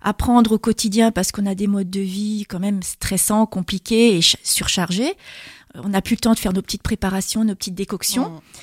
à 0.00 0.12
prendre 0.14 0.52
au 0.52 0.58
quotidien 0.58 1.10
parce 1.10 1.32
qu'on 1.32 1.46
a 1.46 1.56
des 1.56 1.66
modes 1.66 1.90
de 1.90 2.00
vie 2.00 2.44
quand 2.48 2.60
même 2.60 2.82
stressants, 2.84 3.46
compliqués 3.46 4.16
et 4.16 4.22
ch- 4.22 4.36
surchargés. 4.44 5.14
Euh, 5.74 5.80
On 5.82 5.88
n'a 5.88 6.02
plus 6.02 6.14
le 6.14 6.20
temps 6.20 6.34
de 6.34 6.38
faire 6.38 6.52
nos 6.52 6.62
petites 6.62 6.82
préparations, 6.84 7.42
nos 7.42 7.56
petites 7.56 7.74
décoctions. 7.74 8.26
Euh, 8.26 8.58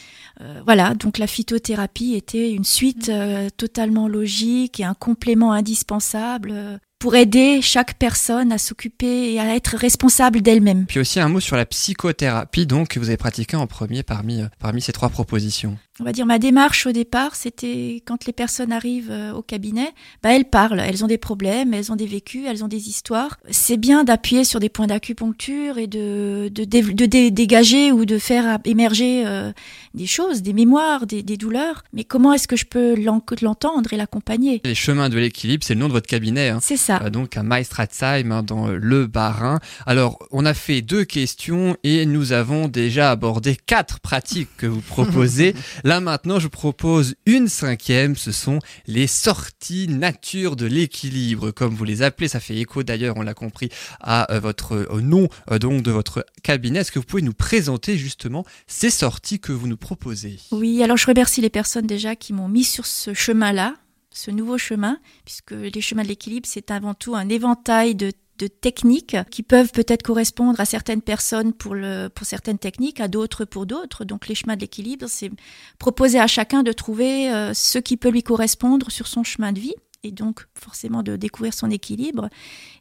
voilà, 0.65 0.93
donc 0.93 1.17
la 1.17 1.27
phytothérapie 1.27 2.13
était 2.13 2.51
une 2.51 2.63
suite 2.63 3.09
euh, 3.09 3.49
totalement 3.55 4.07
logique 4.07 4.79
et 4.79 4.83
un 4.83 4.93
complément 4.93 5.51
indispensable. 5.53 6.79
Pour 7.01 7.15
aider 7.15 7.61
chaque 7.63 7.95
personne 7.95 8.51
à 8.51 8.59
s'occuper 8.59 9.33
et 9.33 9.39
à 9.39 9.55
être 9.55 9.75
responsable 9.75 10.41
d'elle-même. 10.41 10.85
Puis 10.85 10.99
aussi 10.99 11.19
un 11.19 11.29
mot 11.29 11.39
sur 11.39 11.55
la 11.57 11.65
psychothérapie, 11.65 12.67
donc, 12.67 12.89
que 12.89 12.99
vous 12.99 13.07
avez 13.07 13.17
pratiqué 13.17 13.57
en 13.57 13.65
premier 13.65 14.03
parmi, 14.03 14.41
euh, 14.41 14.45
parmi 14.59 14.81
ces 14.81 14.91
trois 14.93 15.09
propositions. 15.09 15.77
On 15.99 16.03
va 16.03 16.13
dire 16.13 16.25
ma 16.25 16.39
démarche 16.39 16.87
au 16.87 16.91
départ, 16.91 17.35
c'était 17.35 18.01
quand 18.05 18.25
les 18.25 18.33
personnes 18.33 18.71
arrivent 18.71 19.11
euh, 19.11 19.33
au 19.33 19.41
cabinet, 19.41 19.89
bah 20.23 20.33
elles 20.35 20.45
parlent, 20.49 20.79
elles 20.79 21.03
ont 21.03 21.07
des 21.07 21.17
problèmes, 21.19 21.73
elles 21.73 21.91
ont 21.91 21.95
des 21.95 22.07
vécus, 22.07 22.43
elles 22.47 22.63
ont 22.63 22.67
des 22.67 22.87
histoires. 22.87 23.37
C'est 23.49 23.77
bien 23.77 24.03
d'appuyer 24.03 24.43
sur 24.43 24.59
des 24.59 24.69
points 24.69 24.87
d'acupuncture 24.87 25.77
et 25.77 25.87
de, 25.87 26.49
de, 26.51 26.63
dé- 26.63 26.81
de 26.81 27.05
dé- 27.05 27.29
dégager 27.31 27.91
ou 27.91 28.05
de 28.05 28.17
faire 28.17 28.57
émerger 28.65 29.23
euh, 29.25 29.51
des 29.93 30.07
choses, 30.07 30.41
des 30.41 30.53
mémoires, 30.53 31.05
des, 31.07 31.23
des 31.23 31.37
douleurs. 31.37 31.83
Mais 31.93 32.03
comment 32.03 32.33
est-ce 32.33 32.47
que 32.47 32.55
je 32.55 32.65
peux 32.65 32.95
l'en- 32.95 33.23
l'entendre 33.41 33.91
et 33.93 33.97
l'accompagner? 33.97 34.61
Les 34.65 34.75
chemins 34.75 35.09
de 35.09 35.17
l'équilibre, 35.17 35.63
c'est 35.63 35.75
le 35.75 35.79
nom 35.81 35.87
de 35.87 35.93
votre 35.93 36.07
cabinet. 36.07 36.49
Hein. 36.49 36.59
C'est 36.61 36.77
ça. 36.77 36.90
Euh, 36.91 37.09
donc 37.09 37.37
à 37.37 37.43
Maestratsheim 37.43 38.31
hein, 38.31 38.43
dans 38.43 38.69
euh, 38.69 38.77
le 38.81 39.07
Bas-Rhin. 39.07 39.59
Alors 39.85 40.19
on 40.31 40.45
a 40.45 40.53
fait 40.53 40.81
deux 40.81 41.05
questions 41.05 41.77
et 41.83 42.05
nous 42.05 42.33
avons 42.33 42.67
déjà 42.67 43.11
abordé 43.11 43.57
quatre 43.65 43.99
pratiques 43.99 44.49
que 44.57 44.67
vous 44.67 44.81
proposez. 44.81 45.55
Là 45.83 45.99
maintenant 45.99 46.39
je 46.39 46.47
propose 46.47 47.15
une 47.25 47.47
cinquième, 47.47 48.15
ce 48.15 48.31
sont 48.31 48.59
les 48.87 49.07
sorties 49.07 49.87
nature 49.87 50.55
de 50.55 50.65
l'équilibre 50.65 51.51
comme 51.51 51.73
vous 51.73 51.83
les 51.85 52.01
appelez. 52.01 52.27
Ça 52.27 52.39
fait 52.39 52.55
écho 52.55 52.83
d'ailleurs, 52.83 53.17
on 53.17 53.21
l'a 53.21 53.33
compris, 53.33 53.69
à 53.99 54.31
euh, 54.33 54.39
votre 54.39 54.87
au 54.89 55.01
nom 55.01 55.29
euh, 55.51 55.59
donc 55.59 55.83
de 55.83 55.91
votre 55.91 56.25
cabinet. 56.43 56.79
Est-ce 56.79 56.91
que 56.91 56.99
vous 56.99 57.05
pouvez 57.05 57.21
nous 57.21 57.33
présenter 57.33 57.97
justement 57.97 58.45
ces 58.67 58.89
sorties 58.89 59.39
que 59.39 59.51
vous 59.51 59.67
nous 59.67 59.77
proposez? 59.77 60.39
Oui, 60.51 60.83
alors 60.83 60.97
je 60.97 61.07
remercie 61.07 61.41
les 61.41 61.49
personnes 61.49 61.87
déjà 61.87 62.15
qui 62.15 62.33
m'ont 62.33 62.47
mis 62.47 62.63
sur 62.63 62.85
ce 62.85 63.13
chemin-là, 63.13 63.75
ce 64.13 64.31
nouveau 64.31 64.57
chemin, 64.57 64.99
puisque 65.25 65.51
les 65.51 65.81
chemins 65.81 66.03
de 66.03 66.07
l'équilibre, 66.07 66.47
c'est 66.49 66.71
avant 66.71 66.93
tout 66.93 67.15
un 67.15 67.29
éventail 67.29 67.95
de 67.95 68.11
techniques 68.47 69.17
qui 69.29 69.43
peuvent 69.43 69.71
peut-être 69.71 70.03
correspondre 70.03 70.59
à 70.59 70.65
certaines 70.65 71.01
personnes 71.01 71.53
pour, 71.53 71.75
certaines 72.23 72.57
techniques, 72.57 72.99
à 72.99 73.07
d'autres 73.07 73.45
pour 73.45 73.65
d'autres. 73.65 74.05
Donc 74.05 74.27
les 74.27 74.35
chemins 74.35 74.55
de 74.55 74.61
l'équilibre, 74.61 75.05
c'est 75.07 75.31
proposer 75.79 76.19
à 76.19 76.27
chacun 76.27 76.63
de 76.63 76.71
trouver 76.71 77.31
euh, 77.31 77.53
ce 77.53 77.79
qui 77.79 77.97
peut 77.97 78.09
lui 78.09 78.23
correspondre 78.23 78.91
sur 78.91 79.07
son 79.07 79.23
chemin 79.23 79.51
de 79.51 79.59
vie 79.59 79.75
et 80.03 80.11
donc 80.11 80.47
forcément 80.55 81.03
de 81.03 81.15
découvrir 81.15 81.53
son 81.53 81.69
équilibre. 81.69 82.29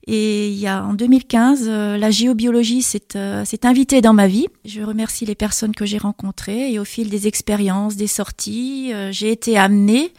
Et 0.06 0.48
il 0.48 0.58
y 0.58 0.66
a 0.66 0.82
en 0.84 0.94
2015, 0.94 1.66
euh, 1.68 1.98
la 1.98 2.10
géobiologie 2.10 2.80
s'est 2.80 3.16
euh, 3.16 3.44
s'est 3.44 3.66
invitée 3.66 4.00
dans 4.00 4.14
ma 4.14 4.26
vie. 4.26 4.46
Je 4.64 4.80
remercie 4.80 5.26
les 5.26 5.34
personnes 5.34 5.74
que 5.74 5.84
j'ai 5.84 5.98
rencontrées 5.98 6.72
et 6.72 6.78
au 6.78 6.84
fil 6.84 7.10
des 7.10 7.28
expériences, 7.28 7.96
des 7.96 8.06
sorties, 8.06 8.92
j'ai 9.10 9.30
été 9.30 9.58
amenée 9.58 10.12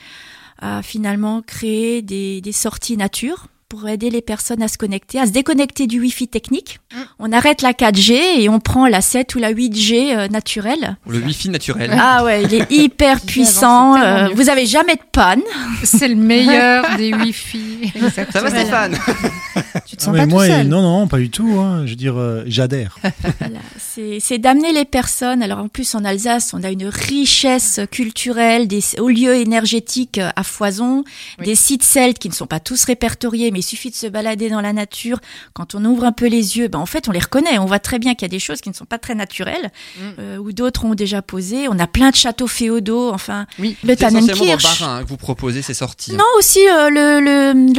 à 0.61 0.81
finalement 0.83 1.41
créer 1.41 2.01
des, 2.01 2.39
des 2.41 2.51
sorties 2.51 2.97
nature 2.97 3.47
pour 3.67 3.87
aider 3.87 4.09
les 4.09 4.21
personnes 4.21 4.61
à 4.61 4.67
se 4.67 4.77
connecter, 4.77 5.17
à 5.17 5.25
se 5.25 5.31
déconnecter 5.31 5.87
du 5.87 6.01
Wi-Fi 6.01 6.27
technique. 6.27 6.79
On 7.19 7.31
arrête 7.31 7.61
la 7.61 7.71
4G 7.71 8.11
et 8.41 8.49
on 8.49 8.59
prend 8.59 8.85
la 8.85 8.99
7 8.99 9.33
ou 9.35 9.39
la 9.39 9.53
8G 9.53 10.13
euh, 10.13 10.27
naturelle. 10.27 10.97
Le 11.07 11.19
Wi-Fi 11.19 11.47
naturel. 11.49 11.89
Ah 11.97 12.25
ouais, 12.25 12.43
il 12.43 12.53
est 12.53 12.69
hyper 12.69 13.21
puissant. 13.25 13.95
euh, 13.95 14.27
vous 14.35 14.49
avez 14.49 14.65
jamais 14.65 14.95
de 14.95 15.01
panne. 15.13 15.41
C'est 15.85 16.09
le 16.09 16.15
meilleur 16.15 16.83
des 16.97 17.13
Wi-Fi. 17.13 17.93
Ça 18.33 18.41
va 18.41 18.49
Stéphane? 18.49 18.97
te 20.01 20.05
sens 20.05 20.17
pas 20.17 20.25
moi, 20.25 20.45
tout 20.47 20.51
seul. 20.53 20.67
non, 20.67 20.81
non, 20.81 21.07
pas 21.07 21.17
du 21.19 21.29
tout. 21.29 21.59
hein. 21.59 21.83
Je 21.85 21.91
veux 21.91 21.95
dire, 21.95 22.17
euh, 22.17 22.43
j'adhère. 22.47 22.97
Voilà, 23.39 23.59
c'est 23.79 24.19
c'est 24.19 24.37
d'amener 24.37 24.71
les 24.73 24.85
personnes. 24.85 25.41
Alors 25.43 25.59
en 25.59 25.67
plus 25.67 25.95
en 25.95 26.03
Alsace, 26.05 26.53
on 26.53 26.63
a 26.63 26.69
une 26.71 26.85
richesse 26.85 27.79
culturelle, 27.91 28.67
des 28.67 28.81
hauts 28.99 29.09
lieux 29.09 29.35
énergétiques 29.35 30.17
euh, 30.17 30.29
à 30.35 30.43
foison, 30.43 31.03
Oui. 31.39 31.45
des 31.45 31.55
sites 31.55 31.83
celtes 31.83 32.19
qui 32.19 32.29
ne 32.29 32.33
sont 32.33 32.47
pas 32.47 32.59
tous 32.59 32.83
répertoriés, 32.85 33.51
mais 33.51 33.59
il 33.59 33.63
suffit 33.63 33.89
de 33.89 33.95
se 33.95 34.07
balader 34.07 34.49
dans 34.49 34.61
la 34.61 34.73
nature. 34.73 35.19
Quand 35.53 35.75
on 35.75 35.83
ouvre 35.85 36.03
un 36.05 36.11
peu 36.11 36.27
les 36.27 36.57
yeux, 36.57 36.67
ben 36.67 36.79
en 36.79 36.85
fait 36.85 37.07
on 37.07 37.11
les 37.11 37.19
reconnaît. 37.19 37.57
On 37.59 37.65
voit 37.65 37.79
très 37.79 37.99
bien 37.99 38.13
qu'il 38.15 38.23
y 38.23 38.29
a 38.31 38.35
des 38.35 38.39
choses 38.39 38.61
qui 38.61 38.69
ne 38.69 38.73
sont 38.75 38.85
pas 38.85 38.97
très 38.97 39.15
naturelles, 39.15 39.71
Mm. 39.97 40.01
euh, 40.19 40.37
ou 40.37 40.51
d'autres 40.51 40.85
ont 40.85 40.95
déjà 40.95 41.21
posé. 41.21 41.67
On 41.69 41.77
a 41.79 41.87
plein 41.87 42.09
de 42.11 42.15
châteaux 42.15 42.47
féodaux. 42.47 43.11
Enfin, 43.13 43.45
Oui. 43.59 43.75
le 43.83 43.95
Tannenkirch. 43.95 44.81
Hein, 44.81 45.03
que 45.03 45.09
vous 45.09 45.17
proposez 45.17 45.61
ces 45.61 45.73
sorties. 45.73 46.11
hein. 46.13 46.17
Non, 46.17 46.25
aussi 46.37 46.59
euh, 46.67 46.89
le, 46.89 47.19
le, 47.19 47.73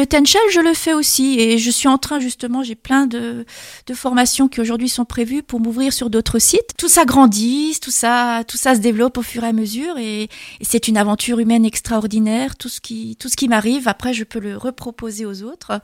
je 0.53 0.61
le 0.61 0.75
fais 0.75 0.93
aussi. 0.95 1.39
Et 1.41 1.59
je 1.59 1.71
suis 1.71 1.89
en 1.89 1.99
train, 2.13 2.21
justement, 2.21 2.63
j'ai 2.63 2.75
plein 2.75 3.07
de, 3.07 3.45
de 3.87 3.95
formations 3.95 4.49
qui 4.49 4.61
aujourd'hui 4.61 4.89
sont 4.89 5.05
prévues 5.05 5.43
pour 5.43 5.61
m'ouvrir 5.61 5.93
sur 5.93 6.11
d'autres 6.11 6.39
sites. 6.39 6.77
Tout 6.77 6.89
ça 6.89 7.05
grandit, 7.05 7.79
tout 7.81 7.91
ça, 7.91 8.45
tout 8.47 8.57
ça 8.57 8.75
se 8.75 8.81
développe 8.81 9.19
au 9.19 9.23
fur 9.23 9.45
et 9.45 9.49
à 9.49 9.53
mesure. 9.53 9.99
Et, 9.99 10.25
et 10.25 10.29
c'est 10.63 10.89
une 10.89 10.97
aventure 10.97 11.39
humaine 11.39 11.65
extraordinaire. 11.65 12.57
Tout 12.57 12.69
ce 12.69 12.81
qui, 12.81 13.17
tout 13.17 13.29
ce 13.29 13.37
qui 13.37 13.49
m'arrive, 13.49 13.89
après, 13.89 14.13
je 14.13 14.25
peux 14.25 14.41
le 14.41 14.57
reproposer 14.57 15.27
aux 15.27 15.43
autres. 15.43 15.81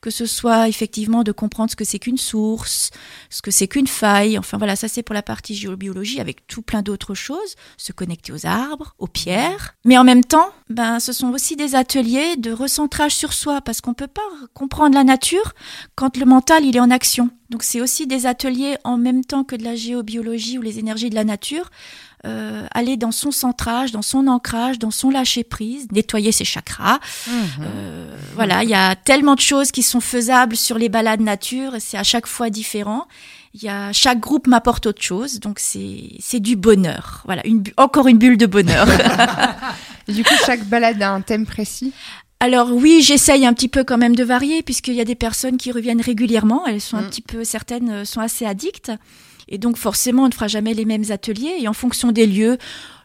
Que 0.00 0.10
ce 0.10 0.26
soit 0.26 0.68
effectivement 0.68 1.24
de 1.24 1.32
comprendre 1.32 1.70
ce 1.70 1.76
que 1.76 1.84
c'est 1.84 1.98
qu'une 1.98 2.18
source, 2.18 2.90
ce 3.30 3.42
que 3.42 3.50
c'est 3.50 3.68
qu'une 3.68 3.86
faille. 3.86 4.38
Enfin 4.38 4.58
voilà, 4.58 4.76
ça 4.76 4.88
c'est 4.88 5.02
pour 5.02 5.14
la 5.14 5.22
partie 5.22 5.54
géobiologie 5.54 6.20
avec 6.20 6.46
tout 6.46 6.62
plein 6.62 6.82
d'autres 6.82 7.14
choses. 7.14 7.56
Se 7.76 7.92
connecter 7.92 8.32
aux 8.32 8.46
arbres, 8.46 8.94
aux 8.98 9.08
pierres. 9.08 9.74
Mais 9.84 9.98
en 9.98 10.04
même 10.04 10.24
temps, 10.24 10.50
ben, 10.68 10.98
ce 10.98 11.12
sont 11.12 11.28
aussi 11.28 11.54
des 11.54 11.76
ateliers 11.76 12.36
de 12.36 12.50
recentrage 12.50 13.14
sur 13.14 13.32
soi 13.32 13.60
parce 13.60 13.80
qu'on 13.80 13.94
peut 13.94 14.08
pas 14.08 14.22
comprendre 14.52 14.94
la 14.94 15.04
nature 15.04 15.54
quand 15.94 16.16
le 16.16 16.24
mental 16.24 16.64
il 16.64 16.76
est 16.76 16.80
en 16.80 16.90
action. 16.90 17.30
Donc 17.50 17.62
c'est 17.62 17.80
aussi 17.80 18.08
des 18.08 18.26
ateliers 18.26 18.76
en 18.82 18.96
même 18.96 19.24
temps 19.24 19.44
que 19.44 19.54
de 19.54 19.62
la 19.62 19.76
géobiologie 19.76 20.58
ou 20.58 20.62
les 20.62 20.80
énergies 20.80 21.10
de 21.10 21.14
la 21.14 21.24
nature. 21.24 21.70
Euh, 22.24 22.66
aller 22.72 22.96
dans 22.96 23.12
son 23.12 23.30
centrage, 23.30 23.92
dans 23.92 24.02
son 24.02 24.26
ancrage, 24.26 24.80
dans 24.80 24.90
son 24.90 25.10
lâcher 25.10 25.44
prise, 25.44 25.86
nettoyer 25.92 26.32
ses 26.32 26.44
chakras. 26.44 26.98
Euh, 27.60 28.16
voilà, 28.34 28.64
il 28.64 28.70
y 28.70 28.74
a 28.74 28.96
tellement 28.96 29.36
de 29.36 29.40
choses 29.40 29.70
qui 29.70 29.84
sont 29.84 30.00
faisables 30.00 30.56
sur 30.56 30.78
les 30.78 30.88
balades 30.88 31.20
nature. 31.20 31.74
C'est 31.78 31.98
à 31.98 32.02
chaque 32.02 32.26
fois 32.26 32.50
différent. 32.50 33.06
Il 33.54 33.62
y 33.62 33.68
a 33.68 33.92
chaque 33.92 34.18
groupe 34.18 34.48
m'apporte 34.48 34.86
autre 34.86 35.02
chose, 35.02 35.38
donc 35.38 35.58
c'est 35.60 36.14
c'est 36.18 36.40
du 36.40 36.56
bonheur. 36.56 37.22
Voilà, 37.26 37.46
une 37.46 37.62
encore 37.76 38.08
une 38.08 38.18
bulle 38.18 38.36
de 38.36 38.46
bonheur. 38.46 38.88
Et 40.08 40.12
du 40.12 40.24
coup, 40.24 40.34
chaque 40.44 40.64
balade 40.64 41.00
a 41.02 41.10
un 41.12 41.20
thème 41.20 41.46
précis. 41.46 41.92
Alors 42.40 42.70
oui, 42.72 43.00
j'essaye 43.02 43.46
un 43.46 43.54
petit 43.54 43.68
peu 43.68 43.82
quand 43.82 43.96
même 43.98 44.14
de 44.14 44.22
varier 44.24 44.62
puisqu'il 44.62 44.94
y 44.94 45.00
a 45.00 45.04
des 45.06 45.14
personnes 45.14 45.56
qui 45.56 45.72
reviennent 45.72 46.02
régulièrement. 46.02 46.66
Elles 46.66 46.80
sont 46.82 46.96
un 46.98 47.02
Mm. 47.02 47.08
petit 47.10 47.22
peu, 47.22 47.44
certaines 47.44 47.90
euh, 47.90 48.04
sont 48.04 48.20
assez 48.20 48.44
addictes. 48.44 48.92
Et 49.48 49.58
donc 49.58 49.76
forcément, 49.76 50.24
on 50.24 50.28
ne 50.28 50.34
fera 50.34 50.48
jamais 50.48 50.74
les 50.74 50.84
mêmes 50.84 51.04
ateliers. 51.10 51.54
Et 51.60 51.66
en 51.68 51.72
fonction 51.72 52.12
des 52.12 52.26
lieux, 52.26 52.58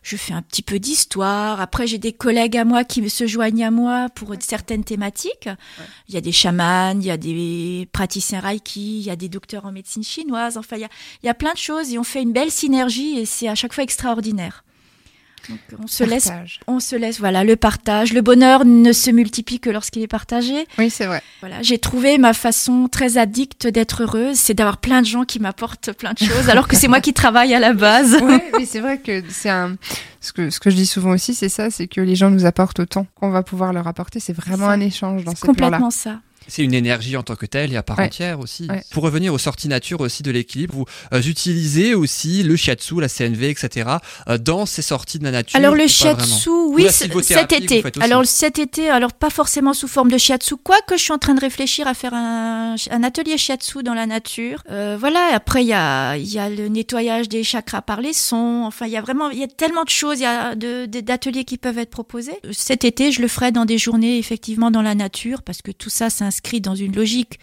je 0.03 0.17
fais 0.17 0.33
un 0.33 0.41
petit 0.41 0.63
peu 0.63 0.79
d'histoire. 0.79 1.61
Après, 1.61 1.85
j'ai 1.87 1.97
des 1.99 2.11
collègues 2.11 2.57
à 2.57 2.65
moi 2.65 2.83
qui 2.83 3.07
se 3.09 3.25
joignent 3.27 3.63
à 3.63 3.71
moi 3.71 4.07
pour 4.15 4.33
certaines 4.39 4.83
thématiques. 4.83 5.47
Il 6.09 6.15
y 6.15 6.17
a 6.17 6.21
des 6.21 6.31
chamans, 6.31 6.99
il 6.99 7.05
y 7.05 7.11
a 7.11 7.17
des 7.17 7.87
praticiens 7.93 8.39
reiki, 8.41 8.97
il 8.99 9.03
y 9.05 9.11
a 9.11 9.15
des 9.15 9.29
docteurs 9.29 9.65
en 9.65 9.71
médecine 9.71 10.03
chinoise. 10.03 10.57
Enfin, 10.57 10.75
il 10.77 10.81
y 10.81 10.85
a, 10.85 10.89
il 11.23 11.27
y 11.27 11.29
a 11.29 11.35
plein 11.35 11.53
de 11.53 11.57
choses 11.59 11.93
et 11.93 11.99
on 11.99 12.03
fait 12.03 12.21
une 12.23 12.33
belle 12.33 12.51
synergie 12.51 13.17
et 13.19 13.25
c'est 13.25 13.47
à 13.47 13.55
chaque 13.55 13.73
fois 13.73 13.83
extraordinaire. 13.83 14.63
Donc, 15.49 15.59
on 15.83 15.87
se 15.87 16.03
laisse 16.03 16.29
on 16.67 16.79
se 16.79 16.95
laisse, 16.95 17.19
voilà, 17.19 17.43
le 17.43 17.55
partage. 17.55 18.13
Le 18.13 18.21
bonheur 18.21 18.65
ne 18.65 18.91
se 18.93 19.09
multiplie 19.11 19.59
que 19.59 19.69
lorsqu'il 19.69 20.01
est 20.03 20.07
partagé. 20.07 20.67
Oui, 20.77 20.89
c'est 20.89 21.05
vrai. 21.05 21.21
Voilà, 21.39 21.61
j'ai 21.61 21.77
trouvé 21.77 22.17
ma 22.17 22.33
façon 22.33 22.87
très 22.89 23.17
addicte 23.17 23.67
d'être 23.67 24.03
heureuse, 24.03 24.37
c'est 24.37 24.53
d'avoir 24.53 24.77
plein 24.77 25.01
de 25.01 25.07
gens 25.07 25.23
qui 25.25 25.39
m'apportent 25.39 25.91
plein 25.93 26.13
de 26.13 26.19
choses, 26.19 26.49
alors 26.49 26.67
que 26.67 26.75
c'est 26.75 26.87
moi 26.87 27.01
qui 27.01 27.13
travaille 27.13 27.53
à 27.53 27.59
la 27.59 27.73
base. 27.73 28.17
Oui, 28.21 28.39
mais 28.57 28.65
c'est 28.65 28.79
vrai 28.79 28.99
que 28.99 29.23
c'est 29.29 29.49
un. 29.49 29.75
Ce 30.23 30.31
que, 30.33 30.49
ce 30.51 30.59
que 30.59 30.69
je 30.69 30.75
dis 30.75 30.85
souvent 30.85 31.11
aussi, 31.11 31.33
c'est 31.33 31.49
ça, 31.49 31.71
c'est 31.71 31.87
que 31.87 31.99
les 31.99 32.15
gens 32.15 32.29
nous 32.29 32.45
apportent 32.45 32.79
autant 32.79 33.07
qu'on 33.15 33.31
va 33.31 33.41
pouvoir 33.41 33.73
leur 33.73 33.87
apporter. 33.87 34.19
C'est 34.19 34.33
vraiment 34.33 34.69
un 34.69 34.79
échange 34.79 35.23
dans 35.23 35.31
C'est 35.31 35.47
ces 35.47 35.53
plans-là. 35.53 35.77
complètement 35.77 35.89
ça. 35.91 36.19
C'est 36.51 36.63
une 36.63 36.73
énergie 36.73 37.15
en 37.15 37.23
tant 37.23 37.37
que 37.37 37.45
telle 37.45 37.71
et 37.71 37.77
à 37.77 37.83
part 37.83 37.97
Ouais. 37.97 38.05
entière 38.07 38.39
aussi. 38.41 38.67
Ouais. 38.69 38.83
Pour 38.91 39.03
revenir 39.03 39.33
aux 39.33 39.37
sorties 39.37 39.69
nature 39.69 40.01
aussi 40.01 40.21
de 40.21 40.31
l'équilibre, 40.31 40.75
vous 40.75 40.85
euh, 41.13 41.21
utilisez 41.21 41.95
aussi 41.95 42.43
le 42.43 42.57
shiatsu, 42.57 42.99
la 42.99 43.07
CNV, 43.07 43.49
etc. 43.49 43.89
euh, 44.27 44.37
dans 44.37 44.65
ces 44.65 44.81
sorties 44.81 45.17
de 45.17 45.23
la 45.23 45.31
nature. 45.31 45.57
Alors 45.57 45.75
le 45.75 45.87
shiatsu, 45.87 46.49
Ou 46.49 46.73
oui, 46.75 46.87
cet 46.89 47.53
été. 47.53 47.81
Alors 48.01 48.25
cet 48.25 48.59
été, 48.59 48.89
alors 48.89 49.13
pas 49.13 49.29
forcément 49.29 49.73
sous 49.73 49.87
forme 49.87 50.11
de 50.11 50.17
shiatsu, 50.17 50.57
quoique 50.57 50.97
je 50.97 51.03
suis 51.03 51.13
en 51.13 51.17
train 51.17 51.35
de 51.35 51.39
réfléchir 51.39 51.87
à 51.87 51.93
faire 51.93 52.13
un, 52.13 52.75
un 52.89 53.03
atelier 53.03 53.37
shiatsu 53.37 53.81
dans 53.83 53.93
la 53.93 54.05
nature. 54.05 54.61
Euh, 54.69 54.97
voilà, 54.99 55.29
après 55.33 55.63
il 55.63 55.67
y 55.69 55.73
a, 55.73 56.17
y 56.17 56.37
a 56.37 56.49
le 56.49 56.67
nettoyage 56.67 57.29
des 57.29 57.45
chakras 57.45 57.81
par 57.81 58.01
les 58.01 58.13
sons. 58.13 58.63
Enfin, 58.65 58.87
il 58.87 58.91
y 58.91 58.97
a 58.97 59.01
vraiment, 59.01 59.29
il 59.29 59.39
y 59.39 59.43
a 59.43 59.47
tellement 59.47 59.85
de 59.85 59.89
choses, 59.89 60.19
il 60.19 60.23
y 60.23 60.25
a 60.25 60.53
d'ateliers 60.55 61.45
qui 61.45 61.57
peuvent 61.57 61.77
être 61.77 61.91
proposés. 61.91 62.35
Cet 62.51 62.83
été, 62.83 63.13
je 63.13 63.21
le 63.21 63.29
ferai 63.29 63.53
dans 63.53 63.63
des 63.63 63.77
journées 63.77 64.17
effectivement 64.17 64.69
dans 64.69 64.81
la 64.81 64.95
nature, 64.95 65.43
parce 65.43 65.61
que 65.61 65.71
tout 65.71 65.89
ça 65.89 66.09
s'inscrit 66.09 66.40
dans 66.61 66.75
une 66.75 66.95
logique. 66.95 67.39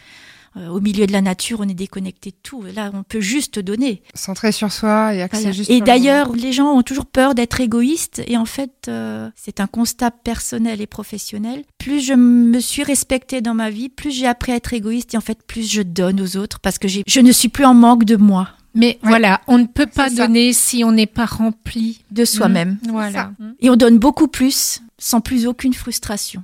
Euh, 0.57 0.69
au 0.69 0.81
milieu 0.81 1.07
de 1.07 1.13
la 1.13 1.21
nature, 1.21 1.61
on 1.61 1.69
est 1.69 1.75
déconnecté 1.75 2.31
de 2.31 2.37
tout. 2.43 2.63
Là, 2.75 2.91
on 2.95 3.03
peut 3.03 3.21
juste 3.21 3.59
donner. 3.59 4.03
Centré 4.15 4.51
sur 4.51 4.73
soi 4.73 5.15
et 5.15 5.21
axé 5.21 5.41
Voilà. 5.43 5.53
juste 5.53 5.71
Et 5.71 5.81
le 5.81 5.85
d'ailleurs, 5.85 6.33
les 6.35 6.53
gens 6.53 6.73
ont 6.73 6.83
toujours 6.83 7.05
peur 7.05 7.35
d'être 7.35 7.61
égoïstes. 7.61 8.23
Et 8.27 8.37
en 8.39 8.47
fait, 8.47 8.73
euh, 8.89 9.29
c'est 9.37 9.61
un 9.61 9.67
constat 9.67 10.11
personnel 10.11 10.81
et 10.81 10.87
professionnel. 10.87 11.65
Plus 11.77 12.01
je 12.01 12.15
me 12.15 12.61
suis 12.61 12.83
respectée 12.83 13.43
dans 13.43 13.53
ma 13.55 13.69
vie, 13.69 13.91
plus 13.91 14.11
j'ai 14.11 14.27
appris 14.27 14.53
à 14.53 14.57
être 14.57 14.73
égoïste. 14.73 15.13
Et 15.15 15.17
en 15.19 15.21
fait, 15.21 15.39
plus 15.47 15.71
je 15.71 15.83
donne 15.83 16.19
aux 16.21 16.37
autres 16.39 16.61
parce 16.61 16.79
que 16.79 16.89
j'ai- 16.89 17.05
je 17.07 17.21
ne 17.21 17.31
suis 17.31 17.51
plus 17.51 17.67
en 17.67 17.75
manque 17.75 18.05
de 18.05 18.17
moi, 18.17 18.49
Mais 18.75 18.99
voilà, 19.03 19.43
on 19.49 19.59
ne 19.59 19.67
peut 19.67 19.87
pas 19.87 20.09
ça. 20.09 20.27
donner 20.27 20.55
si 20.55 20.83
on 20.83 20.93
n'est 20.93 21.07
pas 21.07 21.27
rempli. 21.27 22.03
de 22.11 22.25
soi-même. 22.25 22.79
Voilà. 22.89 23.33
Et 23.61 23.69
on 23.71 23.77
donne 23.77 23.99
beaucoup 23.99 24.29
plus 24.29 24.81
sans 24.99 25.21
plus 25.21 25.47
aucune 25.47 25.75
frustration. 25.75 26.43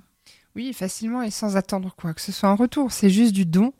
Oui, 0.56 0.73
facilement 0.73 1.23
et 1.23 1.30
sans 1.30 1.56
attendre 1.56 1.94
quoi 1.96 2.14
que 2.14 2.20
ce 2.20 2.32
soit 2.32 2.49
en 2.49 2.56
retour. 2.56 2.92
C'est 2.92 3.11
juste 3.11 3.32
du 3.32 3.44
don. 3.44 3.73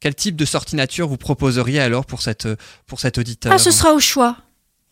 Quel 0.00 0.14
type 0.14 0.36
de 0.36 0.44
sortie 0.44 0.76
nature 0.76 1.08
vous 1.08 1.16
proposeriez 1.16 1.80
alors 1.80 2.06
pour, 2.06 2.22
cette, 2.22 2.48
pour 2.86 3.00
cet 3.00 3.18
auditeur? 3.18 3.52
Ah, 3.52 3.58
ce 3.58 3.70
sera 3.70 3.92
au 3.92 4.00
choix. 4.00 4.36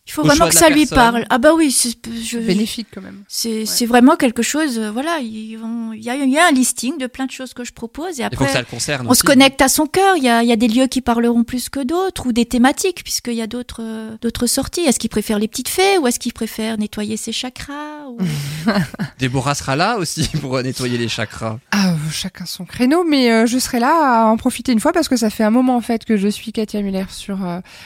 Il 0.07 0.13
faut 0.13 0.23
vraiment 0.23 0.49
que 0.49 0.55
ça 0.55 0.69
lui 0.69 0.85
parle. 0.85 1.25
Ah 1.31 1.39
bah 1.39 1.55
oui, 1.55 1.73
c'est 1.73 1.97
bénéfique 2.41 2.89
quand 2.93 3.01
même. 3.01 3.25
C'est 3.27 3.65
c'est 3.65 3.87
vraiment 3.87 4.17
quelque 4.17 4.43
chose. 4.43 4.79
Euh, 4.79 4.91
voilà, 4.91 5.19
il 5.21 5.53
y, 5.53 6.11
a, 6.11 6.15
il 6.17 6.31
y 6.31 6.39
a 6.39 6.47
un 6.47 6.51
listing 6.53 6.99
de 6.99 7.07
plein 7.07 7.25
de 7.25 7.31
choses 7.31 7.55
que 7.55 7.65
je 7.65 7.73
propose 7.73 8.21
et 8.21 8.25
après 8.25 8.49
ça 8.49 8.59
le 8.61 8.67
concerne 8.67 9.07
on 9.09 9.15
se 9.15 9.23
connecte 9.23 9.63
à 9.63 9.69
son 9.69 9.87
cœur. 9.87 10.17
Il 10.17 10.25
y 10.25 10.29
a, 10.29 10.43
il 10.43 10.49
y 10.49 10.53
a 10.53 10.57
des 10.57 10.69
lieux 10.69 10.89
qui 10.89 11.01
parleront 11.01 11.43
plus 11.43 11.71
que 11.71 11.81
d'autres 11.81 12.27
ou 12.27 12.33
des 12.33 12.45
thématiques 12.45 13.03
puisqu'il 13.03 13.35
y 13.35 13.43
a 13.43 13.47
d'autres 13.47 13.81
euh, 13.83 14.17
d'autres 14.21 14.47
sorties. 14.47 14.83
Est-ce 14.83 14.99
qu'il 14.99 15.11
préfère 15.11 15.39
les 15.39 15.49
petites 15.49 15.71
fées 15.71 15.97
ou 15.99 16.07
est-ce 16.07 16.19
qu'il 16.19 16.35
préfère 16.35 16.77
nettoyer 16.77 17.17
ses 17.17 17.33
chakras 17.33 17.94
ou... 18.11 18.19
Déborah 19.19 19.55
sera 19.55 19.77
là 19.77 19.97
aussi 19.99 20.29
pour 20.41 20.61
nettoyer 20.63 20.99
les 20.99 21.09
chakras. 21.09 21.59
Ah, 21.71 21.91
euh, 21.91 22.11
chacun 22.11 22.47
son 22.47 22.65
créneau, 22.65 23.05
mais 23.05 23.47
je 23.47 23.59
serai 23.59 23.81
là 23.81 24.25
à 24.25 24.27
en 24.27 24.37
profiter 24.37 24.73
une 24.73 24.81
fois 24.81 24.93
parce 24.93 25.09
que 25.09 25.17
ça 25.17 25.31
fait 25.31 25.45
un 25.45 25.51
moment 25.51 25.77
en 25.77 25.81
fait 25.81 26.05
que 26.05 26.17
je 26.17 26.29
suis 26.29 26.53
Katia 26.53 26.83
Muller 26.83 27.07
sur. 27.09 27.39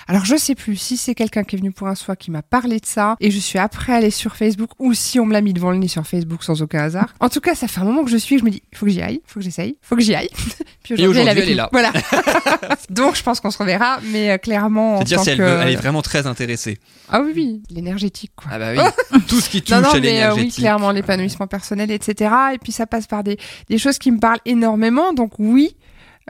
Alors 0.07 0.25
je 0.25 0.37
sais 0.37 0.55
plus 0.55 0.77
si 0.77 0.97
c'est 0.97 1.15
quelqu'un 1.15 1.45
qui 1.45 1.57
est 1.57 1.59
venu 1.59 1.73
pour 1.73 1.87
un 1.87 1.95
qui 2.19 2.31
m'a 2.31 2.43
parlé 2.43 2.79
de 2.81 2.87
ça 2.87 3.17
et 3.21 3.31
je 3.31 3.39
suis 3.39 3.59
après 3.59 3.93
allée 3.93 4.11
sur 4.11 4.37
Facebook 4.37 4.71
ou 4.79 4.95
si 4.95 5.19
on 5.21 5.27
me 5.27 5.33
l'a 5.33 5.41
mis 5.41 5.53
devant 5.53 5.71
le 5.71 5.79
nez 5.79 5.89
sur 5.89 6.07
Facebook 6.07 6.43
sans 6.45 6.63
aucun 6.63 6.81
hasard. 6.81 7.15
En 7.21 7.29
tout 7.29 7.41
cas, 7.41 7.55
ça 7.55 7.69
fait 7.69 7.81
un 7.81 7.85
moment 7.85 8.05
que 8.05 8.11
je 8.11 8.17
suis, 8.17 8.39
je 8.39 8.45
me 8.45 8.51
dis, 8.51 8.63
il 8.73 8.79
faut 8.79 8.87
que 8.87 8.93
j'y 8.93 9.03
aille, 9.03 9.21
il 9.25 9.31
faut 9.31 9.41
que 9.41 9.45
j'essaye, 9.45 9.71
il 9.71 9.87
faut 9.87 9.97
que 9.97 10.03
j'y 10.03 10.15
aille. 10.15 10.31
Puis 10.83 10.95
aujourd'hui, 10.95 11.23
elle, 11.23 11.39
elle, 11.39 11.51
est 11.51 11.55
là. 11.55 11.69
Voilà. 11.73 11.93
Donc, 12.91 13.17
je 13.17 13.23
pense 13.23 13.41
qu'on 13.41 13.51
se 13.51 13.59
reverra, 13.59 13.99
mais 14.13 14.31
euh, 14.31 14.39
clairement. 14.39 14.97
C'est-à-dire 14.97 15.21
si 15.21 15.31
elle, 15.31 15.39
veut, 15.39 15.59
elle 15.61 15.73
est 15.73 15.77
vraiment 15.77 16.03
très 16.03 16.27
intéressée. 16.27 16.79
Ah 17.11 17.21
oui, 17.21 17.33
oui, 17.35 17.63
l'énergétique, 17.71 18.33
quoi. 18.37 18.51
Ah 18.53 18.59
bah 18.59 18.73
oui, 18.73 19.21
tout 19.29 19.41
ce 19.41 19.51
qui 19.51 19.63
touche 19.63 19.77
non, 19.77 19.83
non, 19.83 19.91
à 19.91 19.99
l'énergétique. 19.99 20.41
Euh, 20.41 20.45
oui, 20.45 20.53
clairement, 20.53 20.91
l'épanouissement 20.91 21.47
personnel, 21.47 21.91
etc. 21.91 22.33
Et 22.55 22.59
puis, 22.59 22.73
ça 22.73 22.87
passe 22.87 23.07
par 23.07 23.25
des, 23.25 23.39
des 23.69 23.79
choses 23.79 23.99
qui 23.99 24.11
me 24.11 24.19
parlent 24.19 24.41
énormément. 24.47 25.13
Donc, 25.13 25.33
oui, 25.39 25.77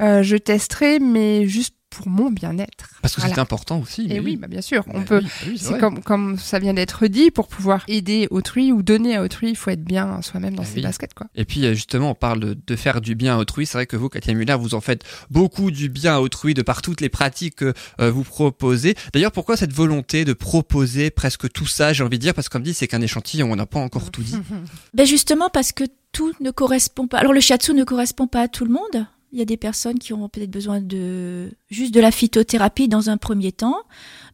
euh, 0.00 0.22
je 0.22 0.36
testerai, 0.36 0.98
mais 0.98 1.46
juste 1.46 1.74
pour 1.90 2.08
mon 2.08 2.30
bien-être. 2.30 2.98
Parce 3.02 3.14
que 3.14 3.20
c'est 3.20 3.38
important 3.38 3.80
aussi. 3.80 4.06
Et 4.10 4.20
oui, 4.20 4.36
bah 4.36 4.46
bien 4.46 4.60
sûr. 4.60 4.84
On 4.88 5.02
peut. 5.02 5.22
c'est 5.56 5.78
comme, 5.78 6.02
comme 6.02 6.38
ça 6.38 6.58
vient 6.58 6.74
d'être 6.74 7.06
dit, 7.06 7.30
pour 7.30 7.48
pouvoir 7.48 7.84
aider 7.88 8.28
autrui 8.30 8.72
ou 8.72 8.82
donner 8.82 9.16
à 9.16 9.22
autrui, 9.22 9.50
il 9.50 9.56
faut 9.56 9.70
être 9.70 9.84
bien 9.84 10.20
soi-même 10.22 10.54
dans 10.54 10.64
ses 10.64 10.80
baskets, 10.80 11.14
quoi. 11.14 11.26
Et 11.34 11.44
puis 11.44 11.64
euh, 11.64 11.74
justement, 11.74 12.10
on 12.10 12.14
parle 12.14 12.54
de, 12.54 12.76
faire 12.76 13.00
du 13.00 13.14
bien 13.14 13.36
à 13.36 13.38
autrui. 13.38 13.66
C'est 13.66 13.78
vrai 13.78 13.86
que 13.86 13.96
vous, 13.96 14.08
Katia 14.08 14.34
Muller, 14.34 14.56
vous 14.58 14.74
en 14.74 14.80
faites 14.80 15.04
beaucoup 15.30 15.70
du 15.70 15.88
bien 15.88 16.16
à 16.16 16.20
autrui 16.20 16.54
de 16.54 16.62
par 16.62 16.82
toutes 16.82 17.00
les 17.00 17.08
pratiques 17.08 17.56
que 17.56 17.72
euh, 18.00 18.10
vous 18.10 18.24
proposez. 18.24 18.94
D'ailleurs, 19.12 19.32
pourquoi 19.32 19.56
cette 19.56 19.72
volonté 19.72 20.24
de 20.24 20.32
proposer 20.32 21.10
presque 21.10 21.50
tout 21.50 21.66
ça 21.66 21.92
J'ai 21.92 22.04
envie 22.04 22.18
de 22.18 22.22
dire? 22.22 22.34
Parce 22.34 22.48
que 22.48 22.52
comme 22.52 22.62
dit, 22.62 22.74
c'est 22.74 22.86
qu'un 22.86 23.00
échantillon. 23.00 23.50
On 23.50 23.56
n'a 23.56 23.66
pas 23.66 23.80
encore 23.80 24.10
tout 24.10 24.22
dit. 24.22 24.36
ben 24.94 25.06
justement 25.06 25.48
parce 25.50 25.72
que 25.72 25.84
tout 26.12 26.32
ne 26.40 26.50
correspond 26.50 27.06
pas. 27.06 27.18
Alors 27.18 27.32
le 27.32 27.40
shiatsu 27.40 27.74
ne 27.74 27.84
correspond 27.84 28.26
pas 28.26 28.42
à 28.42 28.48
tout 28.48 28.64
le 28.64 28.72
monde. 28.72 29.06
Il 29.32 29.38
y 29.38 29.42
a 29.42 29.44
des 29.44 29.56
personnes 29.56 29.98
qui 29.98 30.12
auront 30.12 30.28
peut-être 30.28 30.50
besoin 30.50 30.80
de 30.80 31.50
juste 31.70 31.92
de 31.92 32.00
la 32.00 32.10
phytothérapie 32.10 32.88
dans 32.88 33.10
un 33.10 33.18
premier 33.18 33.52
temps, 33.52 33.76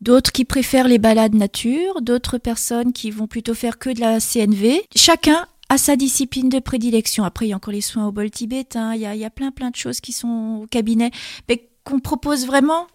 d'autres 0.01 0.31
qui 0.31 0.45
préfèrent 0.45 0.87
les 0.87 0.99
balades 0.99 1.35
nature, 1.35 2.01
d'autres 2.01 2.39
personnes 2.39 2.93
qui 2.93 3.11
vont 3.11 3.27
plutôt 3.27 3.55
faire 3.55 3.79
que 3.79 3.91
de 3.91 4.01
la 4.01 4.21
CNV. 4.21 4.83
Chacun 4.95 5.47
a 5.69 5.79
sa 5.79 5.97
discipline 5.97 6.49
de 6.49 6.61
prédilection. 6.61 7.25
Après, 7.25 7.47
il 7.47 7.49
y 7.51 7.53
a 7.53 7.57
encore 7.57 7.73
les 7.73 7.81
soins 7.81 8.07
au 8.07 8.13
bol 8.13 8.31
tibétain, 8.31 8.95
il 8.95 9.01
y 9.01 9.07
a, 9.07 9.15
il 9.15 9.21
y 9.21 9.25
a 9.25 9.31
plein 9.31 9.51
plein 9.51 9.71
de 9.71 9.77
choses 9.77 10.01
qui 10.01 10.13
sont 10.13 10.61
au 10.63 10.67
cabinet, 10.67 11.11
mais 11.49 11.69
qu'on 11.83 11.99
propose 11.99 12.47
vraiment 12.47 12.87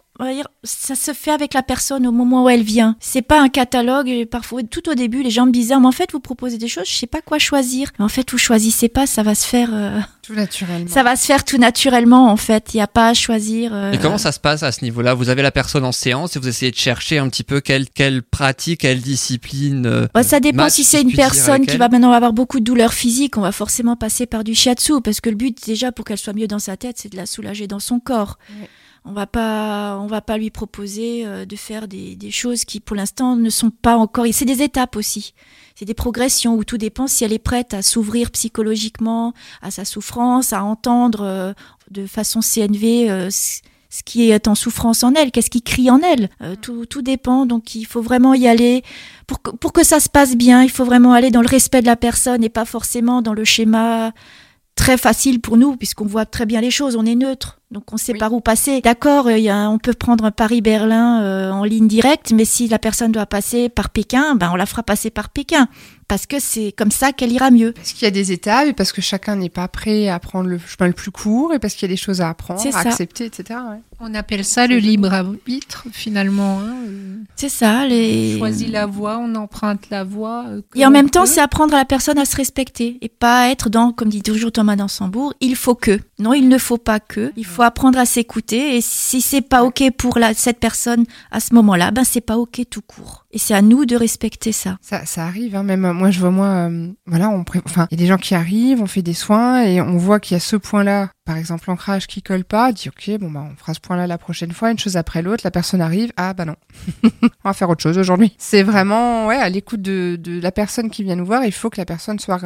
ça 0.62 0.94
se 0.94 1.12
fait 1.12 1.30
avec 1.30 1.54
la 1.54 1.62
personne 1.62 2.06
au 2.06 2.12
moment 2.12 2.44
où 2.44 2.48
elle 2.48 2.62
vient. 2.62 2.96
C'est 3.00 3.22
pas 3.22 3.40
un 3.40 3.48
catalogue. 3.48 4.26
parfois, 4.30 4.62
tout 4.62 4.88
au 4.88 4.94
début, 4.94 5.22
les 5.22 5.30
gens 5.30 5.46
me 5.46 5.52
disaient, 5.52 5.78
mais 5.78 5.86
en 5.86 5.92
fait, 5.92 6.12
vous 6.12 6.20
proposez 6.20 6.58
des 6.58 6.68
choses, 6.68 6.86
je 6.86 6.94
sais 6.94 7.06
pas 7.06 7.20
quoi 7.20 7.38
choisir. 7.38 7.90
en 7.98 8.08
fait, 8.08 8.30
vous 8.30 8.38
choisissez 8.38 8.88
pas, 8.88 9.06
ça 9.06 9.22
va 9.22 9.34
se 9.34 9.46
faire 9.46 9.70
euh, 9.72 9.98
tout 10.22 10.34
naturellement. 10.34 10.88
Ça 10.88 11.02
va 11.02 11.16
se 11.16 11.26
faire 11.26 11.44
tout 11.44 11.58
naturellement, 11.58 12.30
en 12.30 12.36
fait. 12.36 12.74
Il 12.74 12.78
n'y 12.78 12.82
a 12.82 12.86
pas 12.86 13.08
à 13.08 13.14
choisir. 13.14 13.72
Euh... 13.74 13.92
Et 13.92 13.98
comment 13.98 14.18
ça 14.18 14.32
se 14.32 14.40
passe 14.40 14.62
à 14.62 14.72
ce 14.72 14.84
niveau-là? 14.84 15.14
Vous 15.14 15.28
avez 15.28 15.42
la 15.42 15.50
personne 15.50 15.84
en 15.84 15.92
séance 15.92 16.36
et 16.36 16.38
vous 16.38 16.48
essayez 16.48 16.70
de 16.70 16.76
chercher 16.76 17.18
un 17.18 17.28
petit 17.28 17.44
peu 17.44 17.60
quelle 17.60 17.88
quelle 17.88 18.22
pratique, 18.22 18.80
quelle 18.80 19.00
discipline. 19.00 19.86
Euh, 19.86 20.06
bah, 20.14 20.22
ça 20.22 20.40
dépend 20.40 20.68
si 20.68 20.84
c'est 20.84 21.02
une 21.02 21.12
personne 21.12 21.66
qui 21.66 21.76
va 21.76 21.88
maintenant 21.88 22.12
avoir 22.12 22.32
beaucoup 22.32 22.60
de 22.60 22.64
douleurs 22.64 22.94
physiques, 22.94 23.36
on 23.36 23.42
va 23.42 23.52
forcément 23.52 23.96
passer 23.96 24.26
par 24.26 24.44
du 24.44 24.54
shiatsu 24.54 25.00
parce 25.02 25.20
que 25.20 25.30
le 25.30 25.36
but 25.36 25.56
déjà 25.66 25.92
pour 25.92 26.04
qu'elle 26.04 26.18
soit 26.18 26.32
mieux 26.32 26.46
dans 26.46 26.58
sa 26.58 26.76
tête, 26.76 26.96
c'est 26.98 27.10
de 27.10 27.16
la 27.16 27.26
soulager 27.26 27.66
dans 27.66 27.80
son 27.80 28.00
corps 28.00 28.38
on 29.04 29.12
va 29.12 29.26
pas 29.26 29.98
on 30.00 30.06
va 30.06 30.20
pas 30.20 30.36
lui 30.36 30.50
proposer 30.50 31.24
euh, 31.26 31.44
de 31.44 31.56
faire 31.56 31.88
des, 31.88 32.16
choses 32.30 32.64
qui 32.64 32.80
pour 32.80 32.96
l'instant 32.96 33.36
ne 33.36 33.50
sont 33.50 33.70
pas 33.70 33.96
encore 33.96 34.26
c'est 34.32 34.44
des 34.44 34.62
étapes 34.62 34.96
aussi 34.96 35.34
c'est 35.74 35.84
des 35.84 35.94
progressions 35.94 36.54
où 36.54 36.64
tout 36.64 36.78
dépend 36.78 37.06
si 37.06 37.24
elle 37.24 37.32
est 37.32 37.38
prête 37.38 37.74
à 37.74 37.82
s'ouvrir 37.82 38.30
psychologiquement 38.30 39.32
à 39.62 39.70
sa 39.70 39.84
souffrance 39.84 40.52
à 40.52 40.62
entendre 40.64 41.22
euh, 41.22 41.52
de 41.90 42.06
façon 42.06 42.40
CNV 42.40 43.10
euh, 43.10 43.30
ce 43.30 44.02
qui 44.04 44.30
est 44.30 44.46
en 44.46 44.54
souffrance 44.54 45.02
en 45.02 45.14
elle, 45.14 45.32
qu'est-ce 45.32 45.50
qui 45.50 45.62
crie 45.62 45.90
en 45.90 45.98
elle. 46.00 46.28
tout, 46.60 46.86
tout 46.86 47.02
dépend, 47.02 47.44
donc 47.44 47.74
il 47.74 47.86
faut 47.86 48.00
vraiment 48.00 48.34
y 48.34 48.46
aller. 48.46 48.84
Pour 49.26 49.42
que, 49.42 49.50
pour 49.50 49.72
que 49.72 49.82
ça 49.82 49.98
se 49.98 50.08
passe 50.08 50.36
bien, 50.36 50.62
il 50.62 50.70
faut 50.70 50.84
vraiment 50.84 51.12
aller 51.12 51.32
dans 51.32 51.40
le 51.40 51.48
respect 51.48 51.80
de 51.80 51.86
la 51.86 51.96
personne 51.96 52.44
et 52.44 52.48
pas 52.48 52.64
forcément 52.64 53.20
dans 53.20 53.32
le 53.32 53.44
schéma 53.44 54.12
très 54.74 54.96
facile 54.96 55.40
pour 55.40 55.56
nous, 55.56 55.76
puisqu'on 55.76 56.06
voit 56.06 56.24
très 56.24 56.46
bien 56.46 56.60
les 56.60 56.70
choses, 56.70 56.96
on 56.96 57.04
est 57.04 57.14
neutre. 57.14 57.60
Donc 57.70 57.92
on 57.92 57.96
sait 57.96 58.14
par 58.14 58.32
où 58.32 58.40
passer. 58.40 58.80
D'accord, 58.80 59.26
on 59.28 59.78
peut 59.78 59.92
prendre 59.92 60.24
un 60.24 60.30
Paris-Berlin 60.30 61.22
euh, 61.22 61.50
en 61.52 61.64
ligne 61.64 61.86
directe, 61.86 62.32
mais 62.32 62.44
si 62.44 62.66
la 62.66 62.78
personne 62.78 63.12
doit 63.12 63.26
passer 63.26 63.68
par 63.68 63.90
Pékin, 63.90 64.34
ben 64.34 64.50
on 64.52 64.56
la 64.56 64.66
fera 64.66 64.82
passer 64.82 65.10
par 65.10 65.28
Pékin 65.28 65.68
parce 66.08 66.26
que 66.26 66.40
c'est 66.40 66.72
comme 66.72 66.90
ça 66.90 67.12
qu'elle 67.12 67.30
ira 67.30 67.52
mieux. 67.52 67.72
Parce 67.72 67.92
qu'il 67.92 68.02
y 68.02 68.08
a 68.08 68.10
des 68.10 68.32
étapes 68.32 68.66
et 68.66 68.72
parce 68.72 68.92
que 68.92 69.00
chacun 69.00 69.36
n'est 69.36 69.48
pas 69.48 69.68
prêt 69.68 70.08
à 70.08 70.18
prendre 70.18 70.48
le 70.48 70.58
chemin 70.58 70.88
le 70.88 70.92
plus 70.92 71.12
court 71.12 71.54
et 71.54 71.60
parce 71.60 71.74
qu'il 71.74 71.88
y 71.88 71.90
a 71.92 71.94
des 71.94 72.00
choses 72.00 72.20
à 72.20 72.28
apprendre, 72.28 72.60
à 72.74 72.80
accepter, 72.80 73.26
etc. 73.26 73.60
On 74.02 74.14
appelle 74.14 74.46
ça 74.46 74.66
le 74.66 74.78
libre 74.78 75.12
arbitre 75.12 75.84
finalement. 75.92 76.60
Hein. 76.60 76.74
C'est 77.36 77.50
ça. 77.50 77.86
Les... 77.86 78.34
On 78.36 78.38
choisit 78.38 78.70
la 78.70 78.86
voie, 78.86 79.18
on 79.18 79.34
emprunte 79.34 79.90
la 79.90 80.04
voie. 80.04 80.46
Euh, 80.48 80.62
et 80.74 80.86
en 80.86 80.90
même 80.90 81.10
temps, 81.10 81.26
c'est 81.26 81.40
apprendre 81.40 81.74
à 81.74 81.78
la 81.78 81.84
personne 81.84 82.18
à 82.18 82.24
se 82.24 82.34
respecter 82.34 82.96
et 83.02 83.10
pas 83.10 83.50
être 83.50 83.68
dans, 83.68 83.92
comme 83.92 84.08
dit 84.08 84.22
toujours 84.22 84.52
Thomas 84.52 84.76
Dansembourg, 84.76 85.34
il 85.40 85.54
faut 85.54 85.74
que. 85.74 86.00
Non, 86.18 86.32
il 86.32 86.48
ne 86.48 86.56
faut 86.56 86.78
pas 86.78 86.98
que. 86.98 87.30
Il 87.36 87.44
faut 87.44 87.62
apprendre 87.62 87.98
à 87.98 88.06
s'écouter 88.06 88.76
et 88.76 88.80
si 88.80 89.20
c'est 89.20 89.42
pas 89.42 89.64
ok 89.64 89.90
pour 89.98 90.18
la, 90.18 90.32
cette 90.32 90.60
personne 90.60 91.04
à 91.30 91.40
ce 91.40 91.54
moment-là, 91.54 91.90
ben 91.90 92.04
c'est 92.04 92.22
pas 92.22 92.38
ok 92.38 92.62
tout 92.70 92.82
court. 92.82 93.26
Et 93.32 93.38
c'est 93.38 93.54
à 93.54 93.60
nous 93.60 93.84
de 93.84 93.96
respecter 93.96 94.52
ça. 94.52 94.78
Ça, 94.80 95.04
ça 95.04 95.24
arrive, 95.24 95.56
hein, 95.56 95.62
même 95.62 95.92
moi 95.92 96.10
je 96.10 96.20
vois 96.20 96.30
moi, 96.30 96.46
euh, 96.46 96.88
voilà, 97.06 97.28
on 97.28 97.44
enfin, 97.64 97.86
il 97.90 97.98
y 97.98 98.00
a 98.00 98.02
des 98.02 98.08
gens 98.08 98.16
qui 98.16 98.34
arrivent, 98.34 98.82
on 98.82 98.86
fait 98.86 99.02
des 99.02 99.14
soins 99.14 99.62
et 99.62 99.80
on 99.80 99.98
voit 99.98 100.20
qu'il 100.20 100.34
y 100.34 100.36
a 100.36 100.40
ce 100.40 100.56
point-là, 100.56 101.10
par 101.24 101.36
exemple 101.36 101.64
l'ancrage 101.68 102.06
qui 102.06 102.22
colle 102.22 102.44
pas, 102.44 102.72
dit 102.72 102.88
ok, 102.88 103.18
bon 103.18 103.30
bah 103.30 103.46
on 103.50 103.56
fera 103.56 103.74
ce 103.74 103.80
point-là 103.80 104.06
la 104.06 104.18
prochaine 104.18 104.52
fois, 104.52 104.70
une 104.70 104.78
chose 104.78 104.96
après 104.96 105.22
l'autre, 105.22 105.42
la 105.44 105.50
personne 105.50 105.80
arrive, 105.80 106.12
ah 106.16 106.34
bah 106.34 106.44
non, 106.44 106.56
on 107.04 107.28
va 107.44 107.52
faire 107.52 107.70
autre 107.70 107.82
chose 107.82 107.98
aujourd'hui. 107.98 108.34
C'est 108.38 108.62
vraiment 108.62 109.26
ouais 109.26 109.36
à 109.36 109.48
l'écoute 109.48 109.82
de, 109.82 110.16
de 110.18 110.40
la 110.40 110.52
personne 110.52 110.90
qui 110.90 111.04
vient 111.04 111.16
nous 111.16 111.26
voir, 111.26 111.44
il 111.44 111.52
faut 111.52 111.70
que 111.70 111.78
la 111.80 111.86
personne 111.86 112.18
soit 112.18 112.40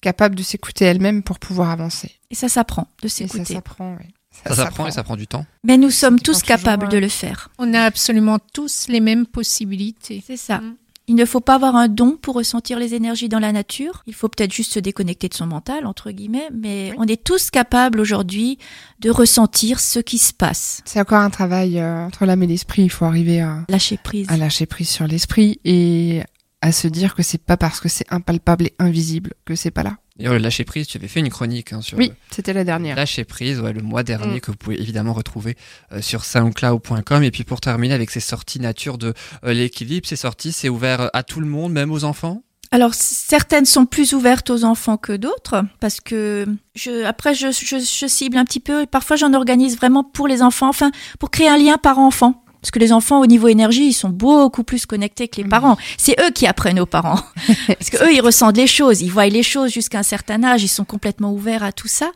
capable 0.00 0.34
de 0.34 0.42
s'écouter 0.42 0.84
elle-même 0.84 1.22
pour 1.22 1.38
pouvoir 1.38 1.70
avancer. 1.70 2.12
Et 2.30 2.34
ça 2.34 2.48
s'apprend 2.48 2.88
de 3.02 3.08
s'écouter. 3.08 3.44
Ça 3.44 3.54
s'apprend, 3.54 3.96
oui. 4.00 4.06
Ça, 4.46 4.54
s'apprend 4.54 4.86
et 4.86 4.90
ça 4.92 5.02
prend 5.02 5.16
du 5.16 5.26
temps. 5.26 5.46
Mais 5.64 5.76
nous 5.76 5.90
sommes 5.90 6.20
tous 6.20 6.42
capables 6.42 6.88
de 6.88 6.98
le 6.98 7.08
faire. 7.08 7.50
On 7.58 7.74
a 7.74 7.82
absolument 7.82 8.38
tous 8.52 8.86
les 8.88 9.00
mêmes 9.00 9.26
possibilités. 9.26 10.22
C'est 10.24 10.36
ça. 10.36 10.58
Mm. 10.58 10.76
Il 11.08 11.14
ne 11.14 11.24
faut 11.24 11.40
pas 11.40 11.54
avoir 11.54 11.74
un 11.74 11.88
don 11.88 12.18
pour 12.20 12.34
ressentir 12.34 12.78
les 12.78 12.94
énergies 12.94 13.30
dans 13.30 13.38
la 13.38 13.50
nature. 13.50 14.02
Il 14.06 14.14
faut 14.14 14.28
peut-être 14.28 14.52
juste 14.52 14.74
se 14.74 14.78
déconnecter 14.78 15.30
de 15.30 15.34
son 15.34 15.46
mental, 15.46 15.86
entre 15.86 16.10
guillemets, 16.10 16.50
mais 16.52 16.92
on 16.98 17.04
est 17.04 17.24
tous 17.24 17.50
capables 17.50 17.98
aujourd'hui 17.98 18.58
de 19.00 19.10
ressentir 19.10 19.80
ce 19.80 20.00
qui 20.00 20.18
se 20.18 20.34
passe. 20.34 20.82
C'est 20.84 21.00
encore 21.00 21.22
un 21.22 21.30
travail 21.30 21.80
euh, 21.80 22.06
entre 22.06 22.26
l'âme 22.26 22.42
et 22.42 22.46
l'esprit. 22.46 22.82
Il 22.82 22.90
faut 22.90 23.06
arriver 23.06 23.40
à, 23.40 23.64
Lâcher 23.70 23.96
prise. 23.96 24.26
à 24.28 24.36
lâcher 24.36 24.66
prise 24.66 24.90
sur 24.90 25.06
l'esprit 25.06 25.60
et 25.64 26.22
à 26.60 26.72
se 26.72 26.88
dire 26.88 27.14
que 27.14 27.22
c'est 27.22 27.42
pas 27.42 27.56
parce 27.56 27.80
que 27.80 27.88
c'est 27.88 28.06
impalpable 28.12 28.66
et 28.66 28.74
invisible 28.78 29.32
que 29.46 29.54
c'est 29.54 29.70
pas 29.70 29.82
là. 29.82 29.96
D'ailleurs, 30.18 30.32
le 30.34 30.38
lâcher 30.40 30.64
prise, 30.64 30.86
tu 30.88 30.98
avais 30.98 31.06
fait 31.08 31.20
une 31.20 31.28
chronique 31.30 31.72
hein, 31.72 31.80
sur 31.80 31.96
Oui, 31.96 32.08
le 32.08 32.14
c'était 32.30 32.52
la 32.52 32.64
dernière. 32.64 32.96
lâcher 32.96 33.24
prise 33.24 33.60
ouais, 33.60 33.72
le 33.72 33.82
mois 33.82 34.02
dernier 34.02 34.36
Mm. 34.38 34.40
que 34.40 34.50
vous 34.50 34.56
pouvez 34.56 34.80
évidemment 34.80 35.12
retrouver 35.12 35.56
euh, 35.92 36.02
sur 36.02 36.24
soundcloud.com. 36.24 37.22
Et 37.22 37.30
puis 37.30 37.44
pour 37.44 37.60
terminer 37.60 37.94
avec 37.94 38.10
ces 38.10 38.20
sorties 38.20 38.60
nature 38.60 38.98
de 38.98 39.14
euh, 39.44 39.52
l'équilibre, 39.52 40.06
ces 40.08 40.16
sorties, 40.16 40.52
c'est 40.52 40.68
ouvert 40.68 41.00
euh, 41.02 41.08
à 41.12 41.22
tout 41.22 41.40
le 41.40 41.46
monde, 41.46 41.72
même 41.72 41.92
aux 41.92 42.04
enfants? 42.04 42.42
Alors 42.70 42.92
certaines 42.92 43.64
sont 43.64 43.86
plus 43.86 44.12
ouvertes 44.12 44.50
aux 44.50 44.62
enfants 44.64 44.98
que 44.98 45.14
d'autres 45.14 45.62
parce 45.80 46.00
que 46.00 46.46
je 46.74 47.02
après 47.04 47.32
je, 47.34 47.50
je, 47.50 47.76
je 47.78 48.06
cible 48.06 48.36
un 48.36 48.44
petit 48.44 48.60
peu. 48.60 48.84
Parfois 48.84 49.16
j'en 49.16 49.32
organise 49.32 49.76
vraiment 49.78 50.04
pour 50.04 50.28
les 50.28 50.42
enfants, 50.42 50.68
enfin 50.68 50.90
pour 51.18 51.30
créer 51.30 51.48
un 51.48 51.56
lien 51.56 51.78
parent-enfant. 51.78 52.44
Parce 52.60 52.70
que 52.72 52.78
les 52.78 52.92
enfants, 52.92 53.20
au 53.20 53.26
niveau 53.26 53.48
énergie, 53.48 53.86
ils 53.86 53.92
sont 53.92 54.08
beaucoup 54.08 54.64
plus 54.64 54.84
connectés 54.86 55.28
que 55.28 55.36
les 55.36 55.44
Oui. 55.44 55.48
parents. 55.48 55.76
C'est 55.96 56.20
eux 56.20 56.30
qui 56.30 56.46
apprennent 56.46 56.80
aux 56.80 56.86
parents. 56.86 57.20
Parce 57.68 57.90
que 57.90 58.02
eux, 58.04 58.12
ils 58.12 58.20
ressentent 58.20 58.56
les 58.56 58.66
choses, 58.66 59.00
ils 59.00 59.10
voient 59.12 59.26
les 59.28 59.42
choses 59.44 59.70
jusqu'à 59.72 60.00
un 60.00 60.02
certain 60.02 60.42
âge, 60.42 60.62
ils 60.64 60.68
sont 60.68 60.84
complètement 60.84 61.32
ouverts 61.32 61.62
à 61.62 61.70
tout 61.72 61.88
ça. 61.88 62.10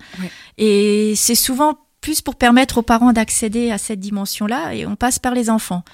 Et 0.59 1.14
c'est 1.16 1.35
souvent 1.37 1.78
plus 2.00 2.20
pour 2.20 2.35
permettre 2.35 2.78
aux 2.78 2.83
parents 2.83 3.12
d'accéder 3.12 3.70
à 3.70 3.78
cette 3.78 4.00
dimension-là, 4.00 4.74
et 4.74 4.87
on 4.87 4.96
passe 4.96 5.18
par 5.20 5.35
les 5.35 5.48
enfants. 5.48 5.85